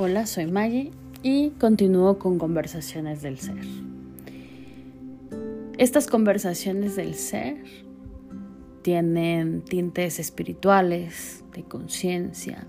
Hola, 0.00 0.26
soy 0.26 0.46
Maggie 0.46 0.92
y 1.24 1.50
continúo 1.58 2.20
con 2.20 2.38
conversaciones 2.38 3.20
del 3.20 3.36
ser. 3.40 3.58
Estas 5.76 6.06
conversaciones 6.06 6.94
del 6.94 7.16
ser 7.16 7.56
tienen 8.82 9.62
tintes 9.62 10.20
espirituales, 10.20 11.42
de 11.52 11.64
conciencia, 11.64 12.64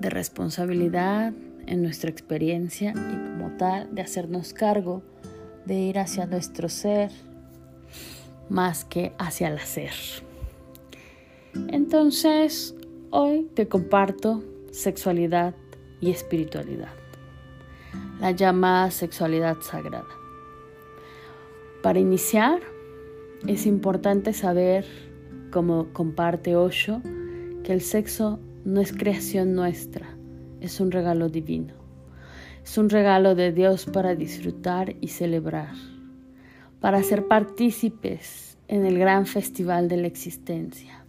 de 0.00 0.10
responsabilidad 0.10 1.32
en 1.68 1.82
nuestra 1.84 2.10
experiencia 2.10 2.90
y 2.90 3.30
como 3.30 3.56
tal 3.56 3.94
de 3.94 4.02
hacernos 4.02 4.52
cargo 4.52 5.04
de 5.66 5.74
ir 5.78 6.00
hacia 6.00 6.26
nuestro 6.26 6.68
ser 6.68 7.12
más 8.48 8.84
que 8.84 9.12
hacia 9.18 9.46
el 9.46 9.58
hacer. 9.58 9.92
Entonces, 11.68 12.74
hoy 13.10 13.48
te 13.54 13.68
comparto 13.68 14.42
sexualidad 14.70 15.54
y 16.00 16.10
espiritualidad, 16.10 16.94
la 18.20 18.30
llamada 18.30 18.90
sexualidad 18.90 19.60
sagrada. 19.60 20.08
Para 21.82 21.98
iniciar, 21.98 22.60
es 23.46 23.66
importante 23.66 24.32
saber, 24.32 24.84
como 25.50 25.92
comparte 25.92 26.56
Osho, 26.56 27.00
que 27.64 27.72
el 27.72 27.80
sexo 27.80 28.38
no 28.64 28.80
es 28.80 28.92
creación 28.92 29.54
nuestra, 29.54 30.08
es 30.60 30.80
un 30.80 30.90
regalo 30.90 31.28
divino. 31.28 31.74
Es 32.64 32.76
un 32.78 32.90
regalo 32.90 33.34
de 33.34 33.52
Dios 33.52 33.86
para 33.86 34.14
disfrutar 34.14 34.94
y 35.00 35.08
celebrar, 35.08 35.74
para 36.78 37.02
ser 37.02 37.26
partícipes 37.26 38.58
en 38.68 38.84
el 38.84 38.98
gran 38.98 39.26
festival 39.26 39.88
de 39.88 39.96
la 39.96 40.06
existencia. 40.06 41.04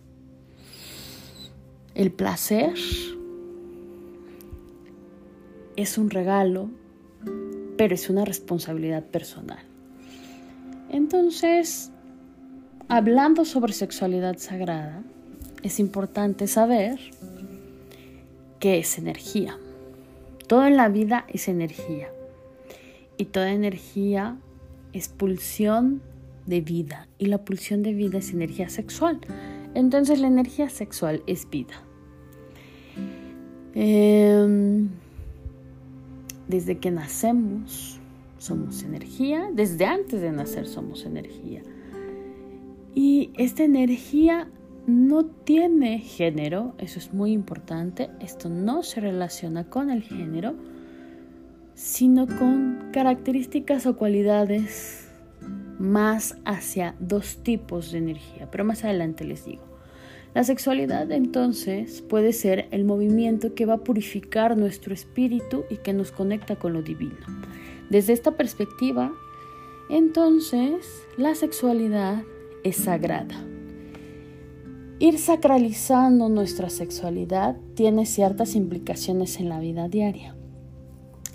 El 1.93 2.11
placer 2.11 2.73
es 5.75 5.97
un 5.97 6.09
regalo, 6.09 6.69
pero 7.77 7.95
es 7.95 8.09
una 8.09 8.25
responsabilidad 8.25 9.03
personal. 9.05 9.59
Entonces, 10.89 11.91
hablando 12.87 13.45
sobre 13.45 13.73
sexualidad 13.73 14.37
sagrada, 14.37 15.03
es 15.63 15.79
importante 15.79 16.47
saber 16.47 16.99
qué 18.59 18.79
es 18.79 18.97
energía. 18.97 19.57
Todo 20.47 20.65
en 20.65 20.77
la 20.77 20.89
vida 20.89 21.25
es 21.29 21.47
energía. 21.47 22.09
Y 23.17 23.25
toda 23.25 23.51
energía 23.51 24.37
es 24.93 25.07
pulsión 25.07 26.01
de 26.45 26.61
vida. 26.61 27.07
Y 27.17 27.27
la 27.27 27.39
pulsión 27.39 27.83
de 27.83 27.93
vida 27.93 28.17
es 28.17 28.31
energía 28.31 28.69
sexual. 28.69 29.19
Entonces 29.73 30.19
la 30.19 30.27
energía 30.27 30.69
sexual 30.69 31.23
es 31.27 31.49
vida. 31.49 31.81
Em, 33.73 34.89
desde 36.51 36.77
que 36.77 36.91
nacemos 36.91 37.99
somos 38.37 38.83
energía, 38.83 39.49
desde 39.53 39.85
antes 39.85 40.21
de 40.21 40.31
nacer 40.31 40.67
somos 40.67 41.05
energía. 41.05 41.61
Y 42.93 43.31
esta 43.37 43.63
energía 43.63 44.49
no 44.85 45.25
tiene 45.25 45.99
género, 45.99 46.75
eso 46.77 46.99
es 46.99 47.13
muy 47.13 47.31
importante, 47.31 48.09
esto 48.19 48.49
no 48.49 48.83
se 48.83 48.99
relaciona 48.99 49.63
con 49.63 49.89
el 49.89 50.03
género, 50.03 50.55
sino 51.73 52.27
con 52.27 52.89
características 52.91 53.85
o 53.85 53.95
cualidades 53.95 55.07
más 55.79 56.37
hacia 56.43 56.95
dos 56.99 57.37
tipos 57.43 57.91
de 57.91 57.99
energía, 57.99 58.49
pero 58.51 58.65
más 58.65 58.83
adelante 58.83 59.23
les 59.23 59.45
digo. 59.45 59.70
La 60.33 60.45
sexualidad 60.45 61.11
entonces 61.11 62.01
puede 62.01 62.31
ser 62.31 62.67
el 62.71 62.85
movimiento 62.85 63.53
que 63.53 63.65
va 63.65 63.73
a 63.75 63.83
purificar 63.83 64.57
nuestro 64.57 64.93
espíritu 64.93 65.65
y 65.69 65.77
que 65.77 65.93
nos 65.93 66.11
conecta 66.11 66.55
con 66.55 66.71
lo 66.71 66.81
divino. 66.81 67.17
Desde 67.89 68.13
esta 68.13 68.37
perspectiva, 68.37 69.11
entonces 69.89 71.05
la 71.17 71.35
sexualidad 71.35 72.23
es 72.63 72.77
sagrada. 72.77 73.35
Ir 74.99 75.17
sacralizando 75.17 76.29
nuestra 76.29 76.69
sexualidad 76.69 77.57
tiene 77.73 78.05
ciertas 78.05 78.55
implicaciones 78.55 79.37
en 79.39 79.49
la 79.49 79.59
vida 79.59 79.89
diaria. 79.89 80.35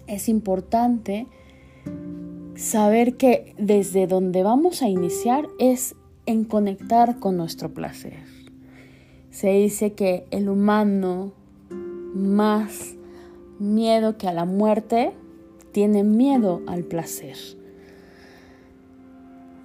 Es 0.07 0.31
importante 0.31 1.27
saber 2.55 3.17
que 3.17 3.55
desde 3.59 4.07
donde 4.07 4.43
vamos 4.43 4.81
a 4.81 4.89
iniciar 4.89 5.49
es 5.59 5.97
en 6.25 6.45
conectar 6.45 7.19
con 7.19 7.37
nuestro 7.37 7.75
placer. 7.75 8.26
Se 9.37 9.51
dice 9.51 9.93
que 9.93 10.27
el 10.31 10.49
humano 10.49 11.35
más 11.69 12.95
miedo 13.59 14.17
que 14.17 14.29
a 14.29 14.33
la 14.33 14.47
muerte 14.47 15.13
tiene 15.73 16.05
miedo 16.05 16.63
al 16.67 16.85
placer. 16.85 17.37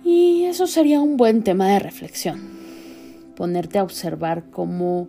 Y 0.03 0.43
eso 0.43 0.67
sería 0.67 0.99
un 0.99 1.15
buen 1.15 1.43
tema 1.43 1.69
de 1.69 1.79
reflexión. 1.79 2.41
Ponerte 3.37 3.79
a 3.79 3.83
observar 3.83 4.49
cómo 4.51 5.07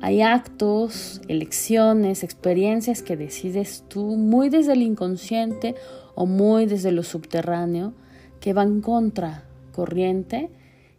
hay 0.00 0.22
actos, 0.22 1.20
elecciones, 1.28 2.24
experiencias 2.24 3.02
que 3.02 3.18
decides 3.18 3.84
tú 3.86 4.16
muy 4.16 4.48
desde 4.48 4.72
el 4.72 4.80
inconsciente 4.80 5.74
o 6.14 6.24
muy 6.24 6.64
desde 6.64 6.90
lo 6.90 7.02
subterráneo 7.02 7.92
que 8.40 8.54
van 8.54 8.80
contra 8.80 9.44
corriente 9.72 10.48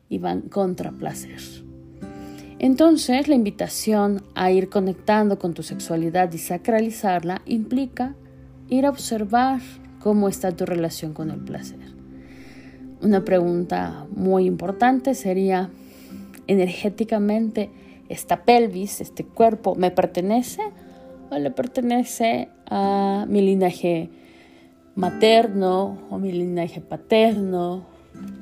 y 0.07 0.19
van 0.19 0.41
contra 0.41 0.91
placer. 0.91 1.70
Entonces, 2.63 3.27
la 3.27 3.33
invitación 3.33 4.21
a 4.35 4.51
ir 4.51 4.69
conectando 4.69 5.39
con 5.39 5.55
tu 5.55 5.63
sexualidad 5.63 6.31
y 6.31 6.37
sacralizarla 6.37 7.41
implica 7.47 8.13
ir 8.69 8.85
a 8.85 8.91
observar 8.91 9.59
cómo 9.99 10.29
está 10.29 10.51
tu 10.51 10.67
relación 10.67 11.15
con 11.15 11.31
el 11.31 11.39
placer. 11.39 11.79
Una 13.01 13.25
pregunta 13.25 14.05
muy 14.11 14.45
importante 14.45 15.15
sería, 15.15 15.71
energéticamente, 16.45 17.71
¿esta 18.09 18.43
pelvis, 18.43 19.01
este 19.01 19.23
cuerpo, 19.23 19.73
me 19.73 19.89
pertenece 19.89 20.61
o 21.31 21.39
le 21.39 21.49
pertenece 21.49 22.49
a 22.67 23.25
mi 23.27 23.41
linaje 23.41 24.11
materno 24.93 25.97
o 26.11 26.19
mi 26.19 26.31
linaje 26.31 26.79
paterno? 26.79 27.87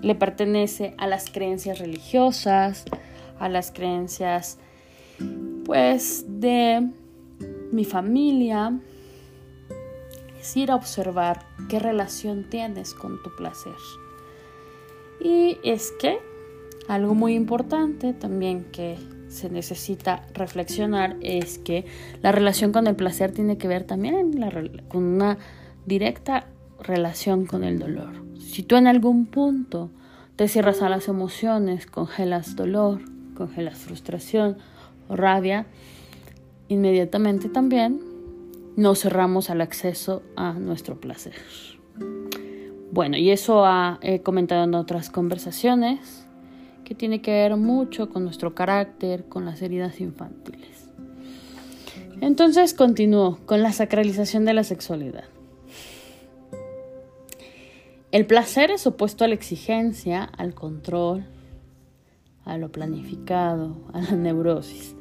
¿Le 0.01 0.13
pertenece 0.13 0.94
a 0.97 1.07
las 1.07 1.30
creencias 1.31 1.80
religiosas? 1.80 2.84
A 3.39 3.50
las 3.50 3.72
creencias 3.72 4.57
pues 5.66 6.25
de 6.27 6.89
mi 7.72 7.85
familia 7.85 8.79
es 10.39 10.57
ir 10.57 10.72
a 10.72 10.75
observar 10.75 11.45
qué 11.67 11.79
relación 11.79 12.50
tienes 12.50 12.94
con 12.94 13.22
tu 13.22 13.35
placer. 13.35 13.75
Y 15.22 15.57
es 15.63 15.91
que 16.00 16.19
algo 16.88 17.13
muy 17.13 17.35
importante 17.35 18.13
también 18.13 18.66
que 18.72 18.97
se 19.27 19.50
necesita 19.50 20.25
reflexionar 20.33 21.17
es 21.21 21.59
que 21.59 21.85
la 22.23 22.31
relación 22.31 22.71
con 22.71 22.88
el 22.88 22.95
placer 22.95 23.31
tiene 23.31 23.57
que 23.57 23.67
ver 23.67 23.83
también 23.83 24.31
con 24.88 25.03
una 25.03 25.38
directa 25.85 26.47
relación 26.81 27.45
con 27.45 27.63
el 27.63 27.77
dolor. 27.77 28.13
Si 28.39 28.63
tú 28.63 28.75
en 28.75 28.88
algún 28.88 29.27
punto 29.27 29.91
te 30.35 30.47
cierras 30.47 30.81
a 30.81 30.89
las 30.89 31.07
emociones, 31.09 31.85
congelas 31.85 32.56
dolor, 32.56 33.01
congelas 33.39 33.79
frustración 33.79 34.57
o 35.07 35.16
rabia, 35.16 35.66
inmediatamente 36.67 37.50
también 37.50 38.00
nos 38.75 39.00
cerramos 39.01 39.50
al 39.50 39.61
acceso 39.61 40.22
a 40.35 40.53
nuestro 40.53 41.00
placer. 41.00 41.33
Bueno, 42.91 43.17
y 43.17 43.31
eso 43.31 43.66
he 44.01 44.22
comentado 44.22 44.66
en 44.66 44.75
otras 44.75 45.09
conversaciones, 45.09 46.27
que 46.83 46.95
tiene 46.95 47.21
que 47.21 47.31
ver 47.31 47.56
mucho 47.56 48.09
con 48.09 48.24
nuestro 48.24 48.56
carácter, 48.56 49.25
con 49.30 49.45
las 49.45 49.62
heridas 49.62 50.01
infantiles. 50.01 50.89
Entonces 52.19 52.74
continúo 52.74 53.39
con 53.45 53.62
la 53.63 53.71
sacralización 53.71 54.44
de 54.44 54.53
la 54.53 54.63
sexualidad. 54.63 55.25
El 58.12 58.25
placer 58.25 58.71
es 58.71 58.88
opuesto 58.88 59.24
a 59.24 59.27
la 59.27 59.36
exigencia, 59.36 60.24
al 60.24 60.56
control, 60.56 61.25
a 62.51 62.57
lo 62.57 62.72
planificado, 62.72 63.75
a 63.94 64.01
la 64.01 64.12
neurosis. 64.12 64.96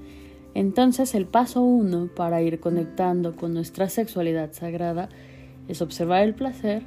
Entonces 0.55 1.15
el 1.15 1.27
paso 1.27 1.63
uno 1.63 2.09
para 2.15 2.43
ir 2.43 2.61
conectando 2.61 3.37
con 3.37 3.55
nuestra 3.55 3.89
sexualidad 3.89 4.53
sagrada 4.53 5.09
es 5.69 5.83
observar 5.83 6.23
el 6.23 6.35
placer, 6.35 6.83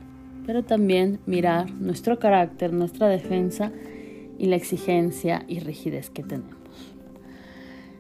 pero 0.46 0.64
también 0.64 1.20
mirar 1.26 1.72
nuestro 1.72 2.20
carácter, 2.20 2.74
nuestra 2.74 3.08
defensa 3.08 3.72
y 4.38 4.48
la 4.48 4.56
exigencia 4.56 5.46
y 5.48 5.60
rigidez 5.60 6.10
que 6.10 6.24
tenemos. 6.24 6.56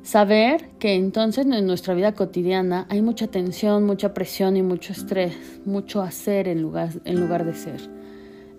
Saber 0.02 0.72
que 0.80 0.96
entonces 0.96 1.46
en 1.46 1.68
nuestra 1.68 1.94
vida 1.94 2.13
cotidiana 2.13 2.88
hay 2.90 3.04
mucha 3.04 3.28
tensión, 3.28 3.86
mucha 3.86 4.16
presión 4.16 4.58
y 4.58 4.63
mucho 4.63 4.94
estrés, 4.94 5.62
mucho 5.63 6.02
hacer 6.02 6.48
en 6.48 6.62
lugar, 6.63 6.90
en 7.06 7.22
lugar 7.22 7.46
de 7.46 7.54
ser. 7.54 8.00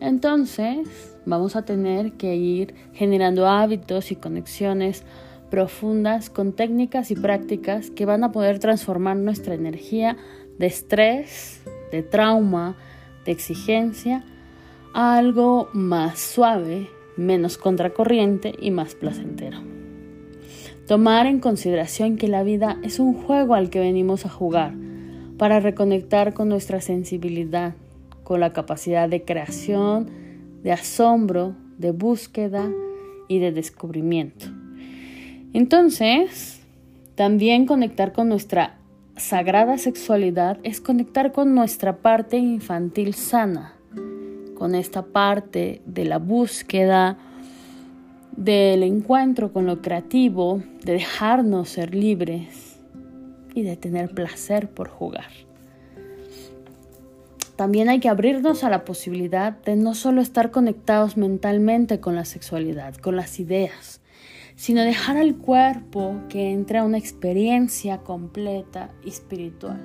Entonces, 0.02 1.14
vamos 1.26 1.54
a 1.54 1.64
tener 1.64 2.14
que 2.14 2.34
ir 2.34 2.74
generando 2.92 3.46
hábitos 3.46 4.10
y 4.10 4.16
conexiones 4.16 5.04
profundas 5.48 6.28
con 6.28 6.54
técnicas 6.54 7.12
y 7.12 7.14
prácticas 7.14 7.90
que 7.90 8.04
van 8.04 8.24
a 8.24 8.32
poder 8.32 8.58
transformar 8.58 9.16
nuestra 9.16 9.54
energía 9.54 10.16
de 10.58 10.66
estrés, 10.66 11.62
de 11.92 12.02
trauma, 12.02 12.76
de 13.24 13.30
exigencia 13.30 14.24
a 14.92 15.16
algo 15.16 15.68
más 15.72 16.18
suave, 16.18 16.88
menos 17.16 17.56
contracorriente 17.56 18.54
y 18.60 18.72
más 18.72 18.96
placentero. 18.96 19.58
Tomar 20.88 21.26
en 21.26 21.38
consideración 21.38 22.16
que 22.16 22.26
la 22.26 22.42
vida 22.42 22.76
es 22.82 22.98
un 22.98 23.14
juego 23.14 23.54
al 23.54 23.70
que 23.70 23.78
venimos 23.78 24.26
a 24.26 24.30
jugar 24.30 24.74
para 25.38 25.60
reconectar 25.60 26.34
con 26.34 26.48
nuestra 26.48 26.80
sensibilidad, 26.80 27.74
la 28.38 28.52
capacidad 28.52 29.08
de 29.08 29.24
creación, 29.24 30.10
de 30.62 30.72
asombro, 30.72 31.54
de 31.78 31.90
búsqueda 31.90 32.70
y 33.28 33.38
de 33.38 33.52
descubrimiento. 33.52 34.46
Entonces, 35.52 36.62
también 37.14 37.66
conectar 37.66 38.12
con 38.12 38.28
nuestra 38.28 38.78
sagrada 39.16 39.76
sexualidad 39.78 40.58
es 40.62 40.80
conectar 40.80 41.32
con 41.32 41.54
nuestra 41.54 41.98
parte 41.98 42.38
infantil 42.38 43.14
sana, 43.14 43.74
con 44.54 44.74
esta 44.74 45.02
parte 45.02 45.82
de 45.84 46.04
la 46.04 46.18
búsqueda, 46.18 47.18
del 48.36 48.82
encuentro 48.82 49.52
con 49.52 49.66
lo 49.66 49.82
creativo, 49.82 50.62
de 50.84 50.94
dejarnos 50.94 51.68
ser 51.68 51.94
libres 51.94 52.78
y 53.54 53.62
de 53.62 53.76
tener 53.76 54.10
placer 54.10 54.70
por 54.70 54.88
jugar. 54.88 55.30
También 57.56 57.88
hay 57.88 58.00
que 58.00 58.08
abrirnos 58.08 58.64
a 58.64 58.70
la 58.70 58.84
posibilidad 58.84 59.52
de 59.52 59.76
no 59.76 59.94
solo 59.94 60.22
estar 60.22 60.50
conectados 60.50 61.16
mentalmente 61.16 62.00
con 62.00 62.14
la 62.14 62.24
sexualidad, 62.24 62.94
con 62.96 63.16
las 63.16 63.38
ideas, 63.40 64.00
sino 64.56 64.82
dejar 64.82 65.18
al 65.18 65.36
cuerpo 65.36 66.14
que 66.28 66.50
entre 66.50 66.78
a 66.78 66.84
una 66.84 66.98
experiencia 66.98 67.98
completa 67.98 68.90
y 69.04 69.10
espiritual. 69.10 69.80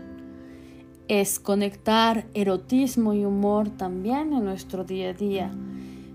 Es 1.10 1.40
conectar 1.40 2.25
erotismo 2.34 3.14
y 3.14 3.25
humor 3.25 3.69
también 3.69 4.34
en 4.34 4.44
nuestro 4.44 4.84
día 4.84 5.10
a 5.10 5.14
día. 5.14 5.52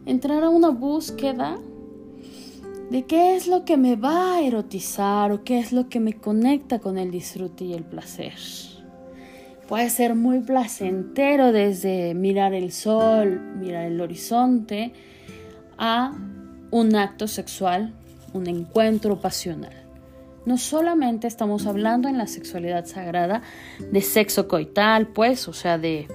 Entrar 0.07 0.45
a 0.45 0.51
una 0.51 0.71
búsqueda 0.71 1.59
de 2.91 3.05
qué 3.05 3.37
es 3.37 3.47
lo 3.47 3.65
que 3.65 3.77
me 3.77 3.97
va 3.97 4.37
a 4.37 4.43
erotizar 4.43 5.33
o 5.33 5.45
qué 5.45 5.59
es 5.59 5.73
lo 5.73 5.89
que 5.89 6.01
me 6.01 6.15
conecta 6.15 6.79
con 6.79 6.99
el 6.99 7.11
disfrute 7.11 7.65
y 7.65 7.73
el 7.73 7.85
placer. 7.85 8.35
Puede 9.73 9.89
ser 9.89 10.15
muy 10.15 10.41
placentero 10.41 11.51
desde 11.51 12.13
mirar 12.13 12.53
el 12.53 12.73
sol, 12.73 13.41
mirar 13.59 13.87
el 13.87 14.03
horizonte, 14.03 14.93
a 15.79 16.13
un 16.71 16.95
acto 16.95 17.27
sexual 17.27 17.95
un 18.35 18.49
encuentro 18.49 19.19
pasional. 19.19 19.73
No 20.45 20.59
solamente 20.59 21.27
estamos 21.27 21.67
hablando 21.67 22.11
en 22.11 22.19
la 22.19 22.27
sexualidad 22.27 22.85
sagrada 22.85 23.41
de 23.79 24.03
sexo 24.03 24.47
coital, 24.47 25.07
pues, 25.07 25.49
o 25.49 25.55
sea, 25.55 25.79
de, 25.79 26.07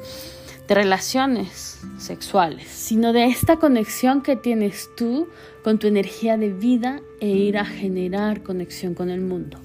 de 0.67 0.75
relaciones 0.75 1.79
sexuales, 1.97 2.67
sino 2.67 3.11
de 3.11 3.25
esta 3.25 3.55
conexión 3.55 4.21
que 4.21 4.35
tienes 4.35 4.87
tú 4.95 5.29
con 5.63 5.79
tu 5.79 5.87
energía 5.87 6.37
de 6.37 6.53
vida 6.53 7.01
e 7.21 7.29
ir 7.29 7.57
a 7.57 7.65
generar 7.65 8.43
conexión 8.43 8.93
con 8.93 9.09
el 9.09 9.21
mundo. 9.21 9.57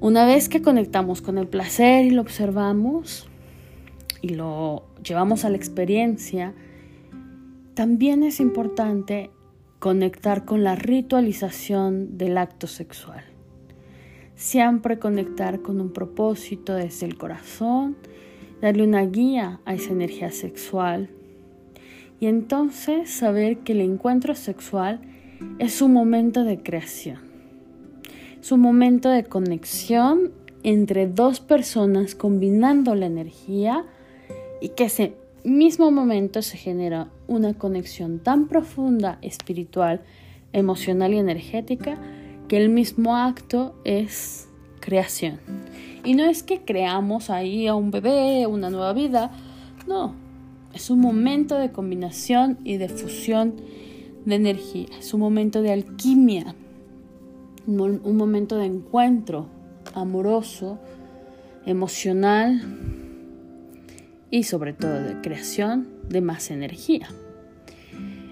Una 0.00 0.24
vez 0.24 0.48
que 0.48 0.62
conectamos 0.62 1.20
con 1.20 1.36
el 1.36 1.46
placer 1.46 2.06
y 2.06 2.10
lo 2.10 2.22
observamos 2.22 3.28
y 4.22 4.30
lo 4.30 4.86
llevamos 5.04 5.44
a 5.44 5.50
la 5.50 5.58
experiencia, 5.58 6.54
también 7.74 8.22
es 8.22 8.40
importante 8.40 9.30
conectar 9.78 10.46
con 10.46 10.64
la 10.64 10.74
ritualización 10.74 12.16
del 12.16 12.38
acto 12.38 12.66
sexual. 12.66 13.24
Siempre 14.36 14.98
conectar 14.98 15.60
con 15.60 15.82
un 15.82 15.92
propósito 15.92 16.74
desde 16.74 17.04
el 17.04 17.18
corazón, 17.18 17.98
darle 18.62 18.84
una 18.84 19.02
guía 19.04 19.60
a 19.66 19.74
esa 19.74 19.92
energía 19.92 20.30
sexual 20.30 21.10
y 22.20 22.26
entonces 22.26 23.10
saber 23.10 23.58
que 23.58 23.72
el 23.72 23.82
encuentro 23.82 24.34
sexual 24.34 25.02
es 25.58 25.82
un 25.82 25.92
momento 25.92 26.44
de 26.44 26.62
creación. 26.62 27.29
Es 28.40 28.52
un 28.52 28.60
momento 28.60 29.08
de 29.10 29.24
conexión 29.24 30.32
entre 30.62 31.06
dos 31.06 31.40
personas 31.40 32.14
combinando 32.14 32.94
la 32.94 33.06
energía 33.06 33.84
y 34.60 34.70
que 34.70 34.88
se 34.88 35.14
mismo 35.44 35.90
momento 35.90 36.42
se 36.42 36.56
genera 36.56 37.08
una 37.26 37.54
conexión 37.54 38.18
tan 38.18 38.46
profunda, 38.46 39.18
espiritual, 39.22 40.02
emocional 40.52 41.14
y 41.14 41.18
energética 41.18 41.98
que 42.48 42.58
el 42.58 42.68
mismo 42.68 43.16
acto 43.16 43.74
es 43.84 44.48
creación. 44.80 45.38
Y 46.04 46.14
no 46.14 46.24
es 46.24 46.42
que 46.42 46.62
creamos 46.62 47.30
ahí 47.30 47.66
a 47.66 47.74
un 47.74 47.90
bebé, 47.90 48.46
una 48.46 48.70
nueva 48.70 48.92
vida, 48.92 49.30
no, 49.86 50.14
es 50.74 50.90
un 50.90 51.00
momento 51.00 51.56
de 51.56 51.72
combinación 51.72 52.58
y 52.64 52.76
de 52.76 52.88
fusión 52.88 53.54
de 54.24 54.34
energía, 54.34 54.88
es 54.98 55.14
un 55.14 55.20
momento 55.20 55.62
de 55.62 55.72
alquimia, 55.72 56.54
un 57.70 58.16
momento 58.16 58.58
de 58.58 58.66
encuentro 58.66 59.46
amoroso, 59.94 60.78
emocional, 61.66 62.60
y 64.30 64.44
sobre 64.44 64.72
todo 64.72 65.02
de 65.02 65.20
creación 65.20 65.88
de 66.08 66.20
más 66.20 66.50
energía. 66.50 67.08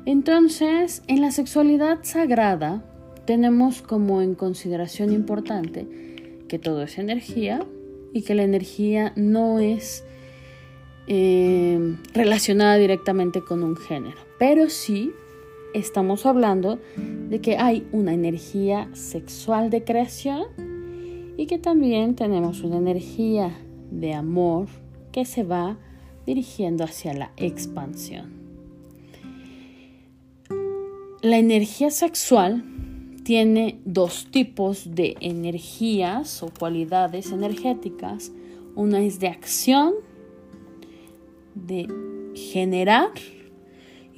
Entonces, 0.05 1.03
en 1.07 1.21
la 1.21 1.33
sexualidad 1.33 1.99
sagrada 2.03 2.85
tenemos 3.27 3.83
como 3.83 4.23
en 4.23 4.35
consideración 4.35 5.13
importante 5.13 5.87
que 6.49 6.59
todo 6.59 6.83
es 6.83 6.99
energía 6.99 7.67
y 8.15 8.23
que 8.23 8.35
la 8.35 8.45
energía 8.45 9.13
no 9.17 9.59
es 9.59 10.05
eh, 11.09 11.97
relacionada 12.15 12.77
directamente 12.77 13.43
con 13.43 13.63
un 13.63 13.77
género, 13.77 14.17
pero 14.39 14.71
sí 14.71 15.13
estamos 15.75 16.27
hablando 16.27 16.79
de 16.97 17.41
que 17.41 17.57
hay 17.59 17.87
una 17.93 18.15
energía 18.15 18.89
sexual 18.95 19.71
de 19.71 19.85
creación 19.85 20.47
y 21.37 21.47
que 21.47 21.59
también 21.59 22.15
tenemos 22.15 22.63
una 22.63 22.79
energía 22.79 23.57
de 23.91 24.15
amor 24.15 24.67
que 25.13 25.25
se 25.25 25.45
va 25.45 25.79
dirigiendo 26.27 26.85
hacia 26.85 27.15
la 27.15 27.33
expansión. 27.37 28.39
La 31.23 31.39
energía 31.39 31.91
sexual 31.91 32.65
tiene 33.25 33.81
dos 33.85 34.29
tipos 34.31 34.95
de 34.95 35.17
energías 35.21 36.43
o 36.43 36.49
cualidades 36.49 37.33
energéticas. 37.33 38.33
Una 38.75 39.01
es 39.01 39.19
de 39.19 39.29
acción, 39.29 39.95
de 41.55 41.89
generar, 42.35 43.11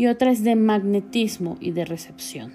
y 0.00 0.07
otra 0.07 0.30
es 0.30 0.42
de 0.42 0.57
magnetismo 0.57 1.59
y 1.61 1.73
de 1.73 1.85
recepción. 1.85 2.54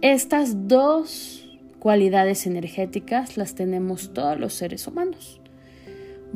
Estas 0.00 0.66
dos 0.66 1.46
cualidades 1.78 2.46
energéticas 2.46 3.36
las 3.36 3.54
tenemos 3.54 4.14
todos 4.14 4.40
los 4.40 4.54
seres 4.54 4.86
humanos 4.86 5.42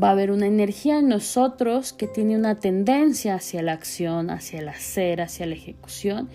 va 0.03 0.09
a 0.09 0.13
haber 0.13 0.31
una 0.31 0.47
energía 0.47 0.99
en 0.99 1.09
nosotros 1.09 1.93
que 1.93 2.07
tiene 2.07 2.37
una 2.37 2.57
tendencia 2.57 3.35
hacia 3.35 3.63
la 3.63 3.73
acción, 3.73 4.31
hacia 4.31 4.61
el 4.61 4.69
hacer, 4.69 5.21
hacia 5.21 5.47
la 5.47 5.55
ejecución. 5.55 6.29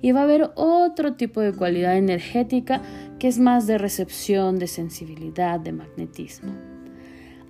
Y 0.00 0.12
va 0.12 0.20
a 0.20 0.24
haber 0.24 0.50
otro 0.56 1.14
tipo 1.14 1.40
de 1.40 1.52
cualidad 1.52 1.96
energética 1.96 2.82
que 3.18 3.28
es 3.28 3.38
más 3.38 3.66
de 3.66 3.78
recepción, 3.78 4.58
de 4.58 4.66
sensibilidad, 4.66 5.60
de 5.60 5.72
magnetismo. 5.72 6.71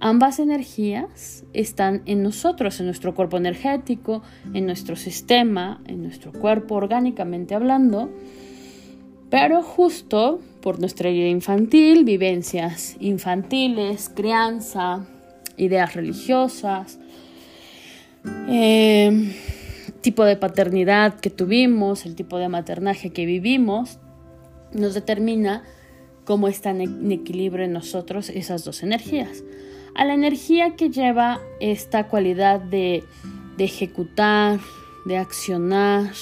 Ambas 0.05 0.41
energías 0.41 1.45
están 1.53 2.03
en 2.07 2.25
nosotros, 2.25 2.81
en 2.81 2.87
nuestro 2.87 3.15
cuerpo 3.15 3.37
energético, 3.37 4.21
en 4.53 4.67
nuestro 4.67 4.97
sistema, 4.97 5.81
en 5.87 6.03
nuestro 6.03 6.33
cuerpo 6.33 6.75
orgánicamente 6.75 7.55
hablando, 7.55 8.11
pero 9.31 9.63
justo 9.63 10.41
por 10.61 10.81
nuestra 10.81 11.09
vida 11.09 11.29
infantil, 11.29 12.05
vivencias 12.05 12.97
infantiles, 12.99 14.11
crianza, 14.13 15.07
ideas 15.57 15.95
religiosas, 15.95 16.99
eh, 18.49 19.33
tipo 20.01 20.25
de 20.25 20.37
paternidad 20.37 21.21
que 21.21 21.31
tuvimos, 21.31 22.07
el 22.07 22.17
tipo 22.17 22.39
de 22.39 22.49
maternaje 22.49 23.11
que 23.11 23.25
vivimos, 23.25 24.01
nos 24.73 24.95
determina 24.95 25.63
cómo 26.25 26.49
están 26.49 26.81
en 26.81 27.13
equilibrio 27.13 27.65
en 27.65 27.73
nosotros 27.73 28.31
esas 28.31 28.65
dos 28.65 28.83
energías. 28.83 29.45
A 29.95 30.05
la 30.05 30.15
energía 30.15 30.75
que 30.77 30.91
lleva 30.91 31.41
esta 31.61 32.09
cualidad 32.09 32.61
de, 32.61 33.05
de 33.57 33.65
ejecutar, 33.65 34.61
de 35.05 35.19
accionar, 35.19 36.13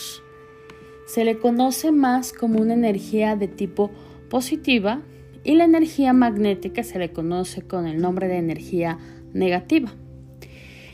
se 1.07 1.25
le 1.25 1.39
conoce 1.39 1.93
más 1.93 2.33
como 2.33 2.61
una 2.61 2.75
energía 2.75 3.37
de 3.37 3.49
tipo 3.49 3.91
positiva 4.29 5.03
y 5.45 5.55
la 5.55 5.65
energía 5.65 6.12
magnética 6.12 6.83
se 6.83 6.99
le 6.99 7.12
conoce 7.12 7.62
con 7.62 7.87
el 7.87 8.00
nombre 8.00 8.29
de 8.29 8.39
energía 8.39 8.99
negativa. 9.33 9.93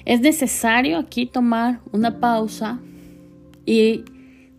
Es 0.05 0.21
necesario 0.21 0.99
aquí 0.99 1.27
tomar 1.27 1.81
una 1.93 2.21
pausa 2.21 2.81
y 3.65 4.05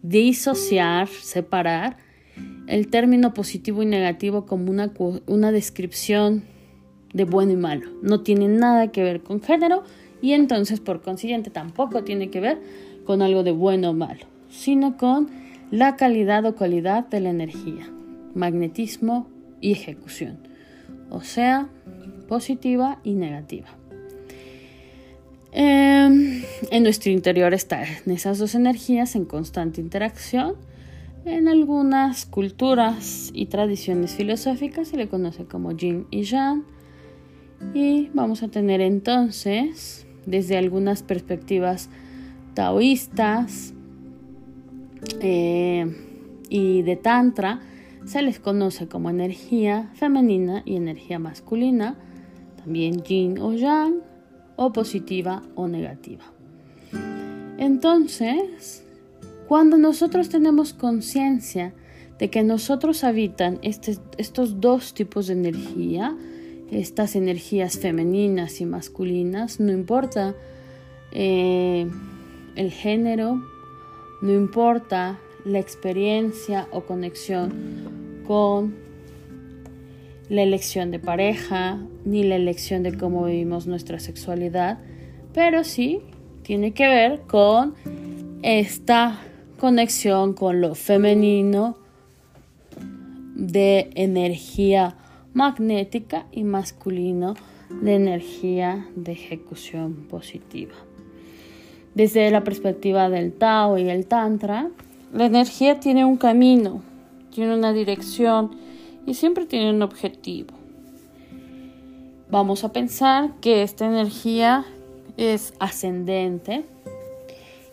disociar, 0.01 1.07
separar 1.07 1.97
el 2.67 2.89
término 2.89 3.33
positivo 3.33 3.81
y 3.81 3.85
negativo 3.85 4.45
como 4.45 4.69
una, 4.69 4.91
una 5.25 5.51
descripción 5.51 6.43
de 7.13 7.25
bueno 7.25 7.53
y 7.53 7.57
malo. 7.57 7.89
No 8.01 8.21
tiene 8.21 8.47
nada 8.47 8.91
que 8.91 9.03
ver 9.03 9.21
con 9.21 9.41
género 9.41 9.83
y 10.21 10.33
entonces 10.33 10.79
por 10.79 11.01
consiguiente 11.01 11.49
tampoco 11.49 12.03
tiene 12.03 12.29
que 12.29 12.39
ver 12.39 12.59
con 13.05 13.21
algo 13.21 13.43
de 13.43 13.51
bueno 13.51 13.91
o 13.91 13.93
malo, 13.93 14.25
sino 14.49 14.97
con 14.97 15.29
la 15.71 15.95
calidad 15.95 16.45
o 16.45 16.55
cualidad 16.55 17.07
de 17.07 17.19
la 17.19 17.29
energía, 17.29 17.89
magnetismo 18.33 19.27
y 19.61 19.71
ejecución, 19.71 20.37
o 21.09 21.21
sea, 21.21 21.67
positiva 22.27 22.99
y 23.03 23.13
negativa. 23.13 23.67
Em, 25.51 26.43
en 26.69 26.83
nuestro 26.83 27.11
interior 27.11 27.53
están 27.53 27.85
esas 28.05 28.37
dos 28.37 28.53
energías 28.53 29.15
en 29.15 29.25
constante 29.25 29.81
interacción. 29.81 30.55
En 31.25 31.47
algunas 31.47 32.25
culturas 32.25 33.31
y 33.33 33.47
tradiciones 33.47 34.13
filosóficas 34.13 34.89
se 34.89 34.97
le 34.97 35.09
conoce 35.09 35.45
como 35.45 35.71
yin 35.71 36.05
y 36.11 36.23
yang. 36.23 36.63
Y 37.73 38.09
vamos 38.13 38.43
a 38.43 38.47
tener 38.47 38.81
entonces, 38.81 40.05
desde 40.25 40.57
algunas 40.57 41.03
perspectivas 41.03 41.89
taoístas 42.53 43.73
eh, 45.21 45.85
y 46.49 46.81
de 46.81 46.95
tantra, 46.95 47.61
se 48.05 48.21
les 48.21 48.39
conoce 48.39 48.87
como 48.87 49.09
energía 49.09 49.91
femenina 49.95 50.63
y 50.65 50.75
energía 50.75 51.19
masculina, 51.19 51.95
también 52.57 53.03
yin 53.03 53.37
o 53.39 53.53
yang, 53.53 53.95
o 54.55 54.71
positiva 54.71 55.43
o 55.55 55.67
negativa. 55.67 56.23
Entonces, 57.57 58.83
cuando 59.47 59.77
nosotros 59.77 60.29
tenemos 60.29 60.73
conciencia 60.73 61.73
de 62.19 62.29
que 62.29 62.43
nosotros 62.43 63.03
habitan 63.03 63.59
este, 63.61 63.97
estos 64.17 64.59
dos 64.59 64.93
tipos 64.93 65.27
de 65.27 65.33
energía, 65.33 66.15
estas 66.71 67.15
energías 67.15 67.79
femeninas 67.79 68.61
y 68.61 68.65
masculinas, 68.65 69.59
no 69.59 69.71
importa 69.71 70.35
eh, 71.11 71.87
el 72.55 72.71
género, 72.71 73.41
no 74.21 74.33
importa 74.33 75.19
la 75.45 75.59
experiencia 75.59 76.67
o 76.71 76.81
conexión 76.81 78.23
con 78.25 78.75
la 80.29 80.43
elección 80.43 80.91
de 80.91 80.99
pareja, 80.99 81.79
ni 82.03 82.23
la 82.23 82.35
elección 82.35 82.83
de 82.83 82.97
cómo 82.97 83.25
vivimos 83.25 83.65
nuestra 83.67 83.99
sexualidad, 83.99 84.79
pero 85.33 85.63
sí 85.63 86.01
tiene 86.43 86.73
que 86.73 86.87
ver 86.87 87.21
con 87.21 87.75
esta 88.41 89.21
conexión 89.59 90.33
con 90.33 90.61
lo 90.61 90.75
femenino 90.75 91.77
de 93.35 93.89
energía 93.95 94.95
magnética 95.37 96.25
y 96.31 96.43
masculino 96.43 97.35
de 97.69 97.93
energía 97.93 98.87
de 98.95 99.11
ejecución 99.11 100.07
positiva. 100.09 100.73
Desde 101.93 102.31
la 102.31 102.43
perspectiva 102.43 103.07
del 103.11 103.33
Tao 103.33 103.77
y 103.77 103.87
el 103.87 104.07
Tantra, 104.07 104.71
la 105.13 105.25
energía 105.27 105.79
tiene 105.79 106.05
un 106.05 106.17
camino, 106.17 106.81
tiene 107.31 107.53
una 107.53 107.71
dirección 107.71 108.57
y 109.05 109.13
siempre 109.13 109.45
tiene 109.45 109.69
un 109.69 109.83
objetivo. 109.83 110.55
Vamos 112.31 112.63
a 112.63 112.73
pensar 112.73 113.33
que 113.39 113.61
esta 113.61 113.85
energía 113.85 114.65
es 115.17 115.53
ascendente 115.59 116.65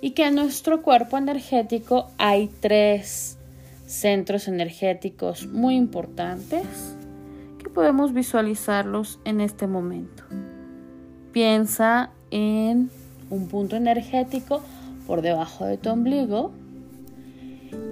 y 0.03 0.11
que 0.11 0.27
en 0.27 0.35
nuestro 0.35 0.83
cuerpo 0.83 1.17
energético 1.17 2.11
hay 2.19 2.51
tres 2.61 3.39
centros 3.87 4.49
energéticos 4.49 5.47
muy 5.47 5.77
importantes 5.77 6.94
podemos 7.75 8.15
visualizarlos 8.15 9.19
en 9.25 9.41
este 9.41 9.67
momento. 9.67 10.23
Piensa 11.33 12.11
en 12.31 12.91
un 13.29 13.49
punto 13.49 13.77
energético 13.77 14.63
por 15.07 15.21
debajo 15.21 15.67
de 15.67 15.77
tu 15.77 15.91
ombligo. 15.91 16.53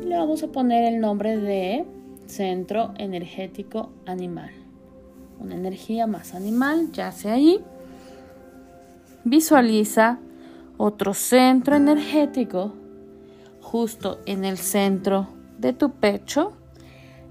Le 0.04 0.16
vamos 0.16 0.42
a 0.44 0.48
poner 0.48 0.84
el 0.84 1.00
nombre 1.00 1.36
de 1.36 1.84
centro 2.26 2.94
energético 2.96 3.90
animal. 4.06 4.50
Una 5.40 5.56
energía 5.56 6.06
más 6.06 6.34
animal 6.34 6.92
yace 6.92 7.30
ahí. 7.30 7.60
Visualiza 9.24 10.18
otro 10.76 11.14
centro 11.14 11.76
energético 11.76 12.72
justo 13.60 14.20
en 14.26 14.44
el 14.44 14.58
centro 14.58 15.28
de 15.58 15.72
tu 15.72 15.90
pecho, 15.90 16.52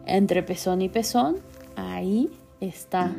entre 0.05 0.43
pezón 0.43 0.81
y 0.81 0.89
pezón. 0.89 1.38
Ahí 1.75 2.29
está 2.62 3.12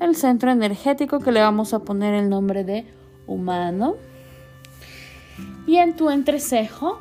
el 0.00 0.14
centro 0.14 0.50
energético 0.50 1.18
que 1.18 1.32
le 1.32 1.40
vamos 1.40 1.74
a 1.74 1.80
poner 1.80 2.14
el 2.14 2.28
nombre 2.28 2.64
de 2.64 2.86
humano. 3.26 3.96
Y 5.66 5.76
en 5.76 5.96
tu 5.96 6.10
entrecejo 6.10 6.98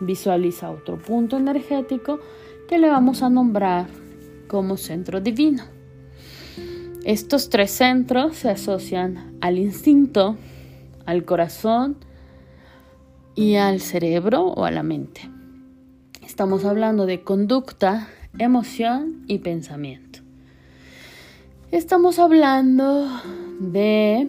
visualiza 0.00 0.70
otro 0.70 0.98
punto 0.98 1.36
energético 1.36 2.20
que 2.68 2.78
le 2.78 2.88
vamos 2.88 3.22
a 3.22 3.30
nombrar 3.30 3.86
como 4.46 4.76
centro 4.76 5.20
divino. 5.20 5.64
Estos 7.04 7.48
tres 7.48 7.70
centros 7.70 8.36
se 8.36 8.50
asocian 8.50 9.38
al 9.40 9.58
instinto, 9.58 10.36
al 11.06 11.24
corazón 11.24 11.96
y 13.34 13.54
al 13.54 13.80
cerebro 13.80 14.44
o 14.44 14.64
a 14.64 14.70
la 14.70 14.82
mente. 14.82 15.30
Estamos 16.22 16.64
hablando 16.64 17.06
de 17.06 17.22
conducta, 17.22 18.08
emoción 18.38 19.24
y 19.26 19.38
pensamiento. 19.38 20.07
Estamos 21.70 22.18
hablando 22.18 23.06
de, 23.60 24.26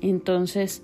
entonces, 0.00 0.82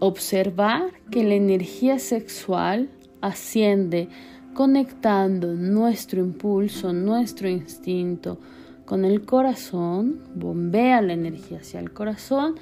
observar 0.00 0.90
que 1.10 1.24
la 1.24 1.32
energía 1.32 1.98
sexual 1.98 2.90
asciende 3.22 4.10
conectando 4.52 5.54
nuestro 5.54 6.20
impulso, 6.20 6.92
nuestro 6.92 7.48
instinto 7.48 8.38
con 8.84 9.06
el 9.06 9.24
corazón, 9.24 10.20
bombea 10.34 11.00
la 11.00 11.14
energía 11.14 11.60
hacia 11.60 11.80
el 11.80 11.94
corazón 11.94 12.56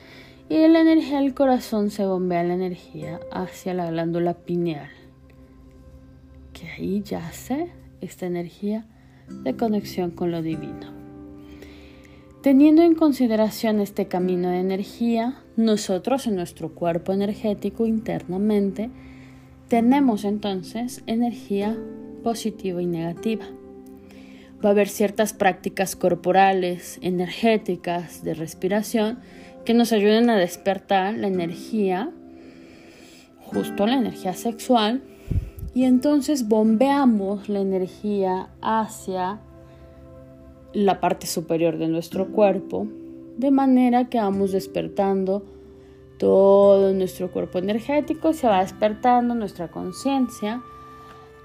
y 0.49 0.57
de 0.57 0.69
la 0.69 0.83
energía 0.83 1.19
del 1.19 1.35
corazón 1.35 1.91
se 1.91 2.07
bombea 2.07 2.45
la 2.45 2.55
energía 2.55 3.19
hacia 3.33 3.75
la 3.75 3.91
glándula 3.91 4.35
pineal, 4.35 4.91
que 6.53 6.69
ahí 6.69 7.03
yace 7.03 7.73
esta 8.01 8.27
energía 8.27 8.87
de 9.29 9.57
conexión 9.57 10.13
con 10.13 10.31
lo 10.31 10.43
divino. 10.43 11.00
Teniendo 12.43 12.81
en 12.83 12.95
consideración 12.95 13.81
este 13.81 14.07
camino 14.07 14.49
de 14.49 14.61
energía, 14.61 15.43
nosotros 15.57 16.27
en 16.27 16.37
nuestro 16.37 16.75
cuerpo 16.75 17.13
energético 17.13 17.85
internamente 17.85 18.89
tenemos 19.69 20.25
entonces 20.25 21.03
energía 21.07 21.77
positiva 22.25 22.81
y 22.81 22.87
negativa. 22.87 23.45
Va 24.65 24.71
a 24.71 24.73
haber 24.73 24.89
ciertas 24.89 25.35
prácticas 25.35 25.97
corporales, 25.97 26.99
energéticas, 27.03 28.25
de 28.25 28.33
respiración, 28.33 29.19
que 29.67 29.75
nos 29.75 29.93
ayuden 29.93 30.31
a 30.31 30.39
despertar 30.39 31.19
la 31.19 31.27
energía, 31.27 32.11
justo 33.39 33.87
la 33.87 33.99
energía 33.99 34.33
sexual, 34.33 35.03
y 35.75 35.85
entonces 35.85 36.49
bombeamos 36.49 37.51
la 37.51 37.61
energía 37.61 38.49
hacia 38.63 39.41
la 40.73 41.01
parte 41.01 41.27
superior 41.27 41.79
de 41.79 41.89
nuestro 41.89 42.29
cuerpo, 42.29 42.87
de 43.37 43.51
manera 43.51 44.09
que 44.09 44.19
vamos 44.19 44.53
despertando 44.53 45.45
todo 46.21 46.93
nuestro 46.93 47.31
cuerpo 47.31 47.59
energético 47.59 48.35
se 48.35 48.47
va 48.47 48.61
despertando 48.61 49.35
nuestra 49.35 49.69
conciencia 49.69 50.63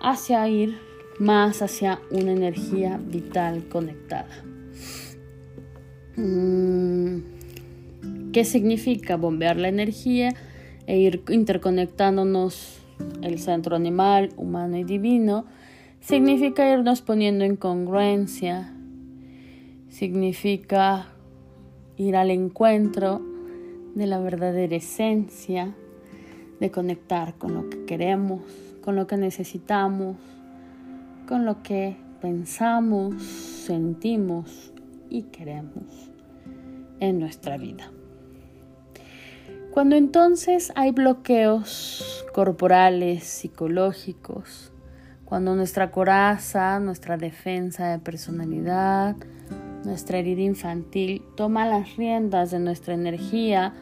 hacia 0.02 0.46
ir 0.50 0.78
más 1.18 1.62
hacia 1.62 2.02
una 2.12 2.34
energía 2.34 3.00
vital 3.02 3.64
conectada. 3.70 4.44
Mm, 6.18 7.20
¿Qué 8.34 8.44
significa 8.44 9.16
bombear 9.16 9.56
la 9.56 9.70
energía 9.70 10.34
e 10.88 10.98
ir 10.98 11.24
interconectándonos 11.30 12.80
el 13.22 13.40
centro 13.40 13.78
animal, 13.78 14.32
humano 14.36 14.78
y 14.78 14.84
divino? 14.84 15.46
Significa 16.02 16.70
irnos 16.70 17.02
poniendo 17.02 17.46
en 17.46 17.56
congruencia, 17.56 18.75
significa 19.98 21.08
ir 21.96 22.18
al 22.18 22.30
encuentro 22.30 23.22
de 23.96 24.08
la 24.08 24.20
verdadera 24.20 24.76
esencia, 24.76 25.74
de 26.60 26.70
conectar 26.70 27.36
con 27.36 27.54
lo 27.54 27.70
que 27.70 27.86
queremos, 27.86 28.42
con 28.84 28.98
lo 28.98 29.08
que 29.08 29.16
necesitamos, 29.16 30.18
con 31.30 31.46
lo 31.46 31.64
que 31.64 31.96
pensamos, 32.20 33.24
sentimos 33.24 34.74
y 35.10 35.24
queremos 35.24 35.86
en 37.00 37.20
nuestra 37.20 37.58
vida. 37.58 37.90
Cuando 39.72 39.96
entonces 39.96 40.74
hay 40.76 40.92
bloqueos 40.92 42.26
corporales, 42.34 43.24
psicológicos, 43.24 44.74
cuando 45.24 45.56
nuestra 45.56 45.90
coraza, 45.92 46.82
nuestra 46.82 47.16
defensa 47.16 47.92
de 47.92 48.00
personalidad, 48.00 49.16
nuestra 49.86 50.20
herida 50.20 50.42
infantil 50.42 51.22
toma 51.36 51.66
las 51.66 51.96
riendas 51.98 52.52
de 52.52 52.60
nuestra 52.60 52.94
energía, 52.94 53.74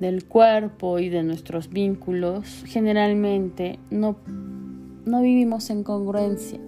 del 0.00 0.24
cuerpo 0.24 0.98
y 0.98 1.08
de 1.08 1.22
nuestros 1.22 1.68
vínculos, 1.68 2.64
generalmente 2.66 3.78
no, 3.90 4.16
no 5.04 5.22
vivimos 5.22 5.70
en 5.70 5.84
congruencia. 5.84 6.58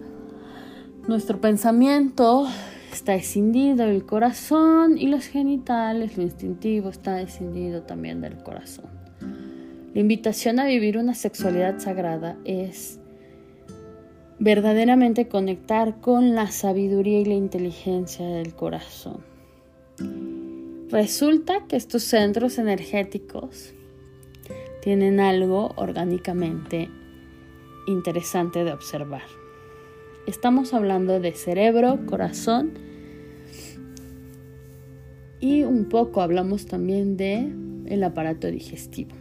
Nuestro 1.09 1.41
pensamiento 1.41 2.47
está 2.93 3.15
escindido 3.15 3.87
del 3.87 4.07
corazón 4.07 4.97
y 4.99 5.09
los 5.09 5.27
genitales, 5.27 6.17
lo 6.17 6.23
instintivo, 6.23 6.89
está 6.89 7.21
escindido 7.21 7.83
también 7.83 8.21
del 8.21 8.43
corazón. 8.43 8.87
La 9.95 10.01
invitación 10.01 10.61
a 10.61 10.67
vivir 10.67 10.97
una 10.97 11.15
sexualidad 11.15 11.79
sagrada 11.79 12.37
es 12.45 13.01
verdaderamente 14.39 15.29
conectar 15.29 16.01
con 16.01 16.35
la 16.35 16.51
sabiduría 16.51 17.21
y 17.21 17.25
la 17.25 17.35
inteligencia 17.35 18.27
del 18.27 18.55
corazón. 18.55 19.25
Resulta 20.91 21.67
que 21.67 21.77
estos 21.77 22.03
centros 22.03 22.59
energéticos 22.59 23.75
tienen 24.83 25.19
algo 25.21 25.73
orgánicamente 25.77 26.91
interesante 27.87 28.65
de 28.65 28.73
observar. 28.73 29.23
Estamos 30.27 30.75
hablando 30.75 31.21
de 31.21 31.33
cerebro, 31.33 32.07
corazón 32.07 32.73
y 35.41 35.63
un 35.63 35.89
poco 35.89 36.23
hablamos 36.23 36.67
también 36.67 37.17
de 37.17 37.53
el 37.87 38.03
aparato 38.03 38.47
digestivo. 38.47 39.15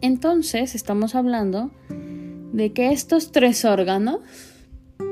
Entonces, 0.00 0.74
estamos 0.74 1.14
hablando 1.14 1.70
de 2.52 2.72
que 2.72 2.92
estos 2.92 3.32
tres 3.32 3.64
órganos 3.64 4.20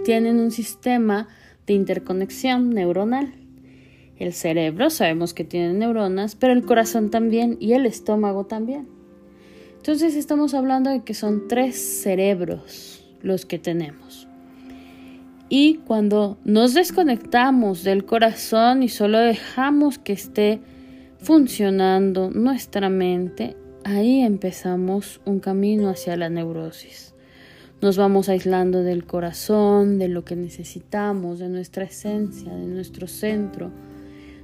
tienen 0.05 0.39
un 0.39 0.51
sistema 0.51 1.29
de 1.67 1.75
interconexión 1.75 2.71
neuronal. 2.71 3.33
El 4.17 4.33
cerebro 4.33 4.91
sabemos 4.91 5.33
que 5.33 5.45
tiene 5.45 5.73
neuronas, 5.73 6.35
pero 6.37 6.53
el 6.53 6.65
corazón 6.65 7.11
también 7.11 7.57
y 7.59 7.73
el 7.73 7.87
estómago 7.87 8.45
también. 8.45 8.87
Entonces 9.77 10.15
estamos 10.15 10.53
hablando 10.53 10.91
de 10.91 11.03
que 11.03 11.15
son 11.15 11.49
tres 11.49 12.03
cerebros 12.03 13.03
los 13.23 13.47
que 13.47 13.59
tenemos. 13.59 14.29
Y 15.49 15.77
cuando 15.87 16.39
nos 16.45 16.75
desconectamos 16.75 17.83
del 17.83 18.05
corazón 18.05 18.83
y 18.83 18.89
solo 18.89 19.19
dejamos 19.19 19.99
que 19.99 20.13
esté 20.13 20.61
funcionando 21.19 22.31
nuestra 22.31 22.89
mente, 22.89 23.57
ahí 23.85 24.21
empezamos 24.21 25.21
un 25.25 25.41
camino 25.41 25.89
hacia 25.89 26.17
la 26.17 26.29
neurosis. 26.29 27.10
Nos 27.83 27.97
vamos 27.97 28.29
aislando 28.29 28.83
del 28.83 29.07
corazón, 29.07 29.99
de 29.99 30.09
lo 30.09 30.23
que 30.23 30.37
necesitamos, 30.37 31.39
de 31.39 31.49
nuestra 31.49 31.85
esencia, 31.85 32.55
de 32.55 32.67
nuestro 32.67 33.07
centro. 33.07 33.71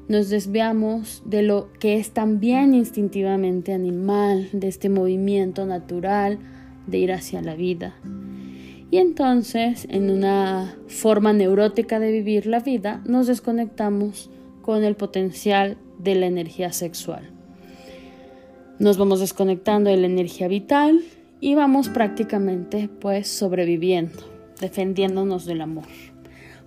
Nos 0.09 0.31
desviamos 0.31 1.23
de 1.27 1.43
lo 1.43 1.71
que 1.79 1.97
es 1.97 2.13
también 2.13 2.73
instintivamente 2.73 3.75
animal, 3.75 4.49
de 4.53 4.69
este 4.69 4.89
movimiento 4.89 5.67
natural 5.67 6.39
de 6.87 6.97
ir 6.97 7.13
hacia 7.13 7.43
la 7.43 7.55
vida. 7.55 7.95
Y 8.91 8.99
entonces, 8.99 9.87
en 9.91 10.11
una 10.11 10.75
forma 10.87 11.35
neurótica 11.35 11.99
de 12.01 12.13
vivir 12.13 12.47
la 12.47 12.61
vida, 12.61 13.03
nos 13.05 13.27
desconectamos 13.27 14.31
con 14.63 14.83
el 14.83 14.97
potencial 14.97 15.77
de 15.99 16.15
la 16.15 16.25
energía 16.25 16.73
sexual. 16.73 17.29
Nos 18.79 18.97
vamos 18.97 19.21
desconectando 19.21 19.91
de 19.91 19.99
la 19.99 20.07
energía 20.07 20.49
vital 20.49 21.03
y 21.41 21.55
vamos 21.55 21.89
prácticamente 21.89 22.89
pues 23.01 23.29
sobreviviendo, 23.29 24.23
defendiéndonos 24.61 25.45
del 25.45 25.61
amor. 25.61 25.87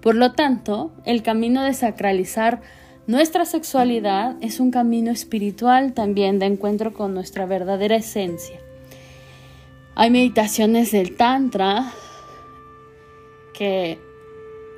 Por 0.02 0.16
lo 0.16 0.34
tanto, 0.34 0.92
el 1.06 1.24
camino 1.24 1.64
de 1.64 1.74
sacralizar 1.74 2.62
nuestra 3.08 3.46
sexualidad 3.46 4.38
es 4.42 4.60
un 4.60 4.72
camino 4.72 5.12
espiritual 5.12 5.94
también 5.94 6.40
de 6.40 6.46
encuentro 6.46 6.94
con 6.94 7.14
nuestra 7.14 7.46
verdadera 7.46 7.96
esencia. 7.96 8.60
Hay 9.96 10.12
meditaciones 10.12 10.92
del 10.92 11.18
Tantra 11.18 11.92
que, 13.54 14.00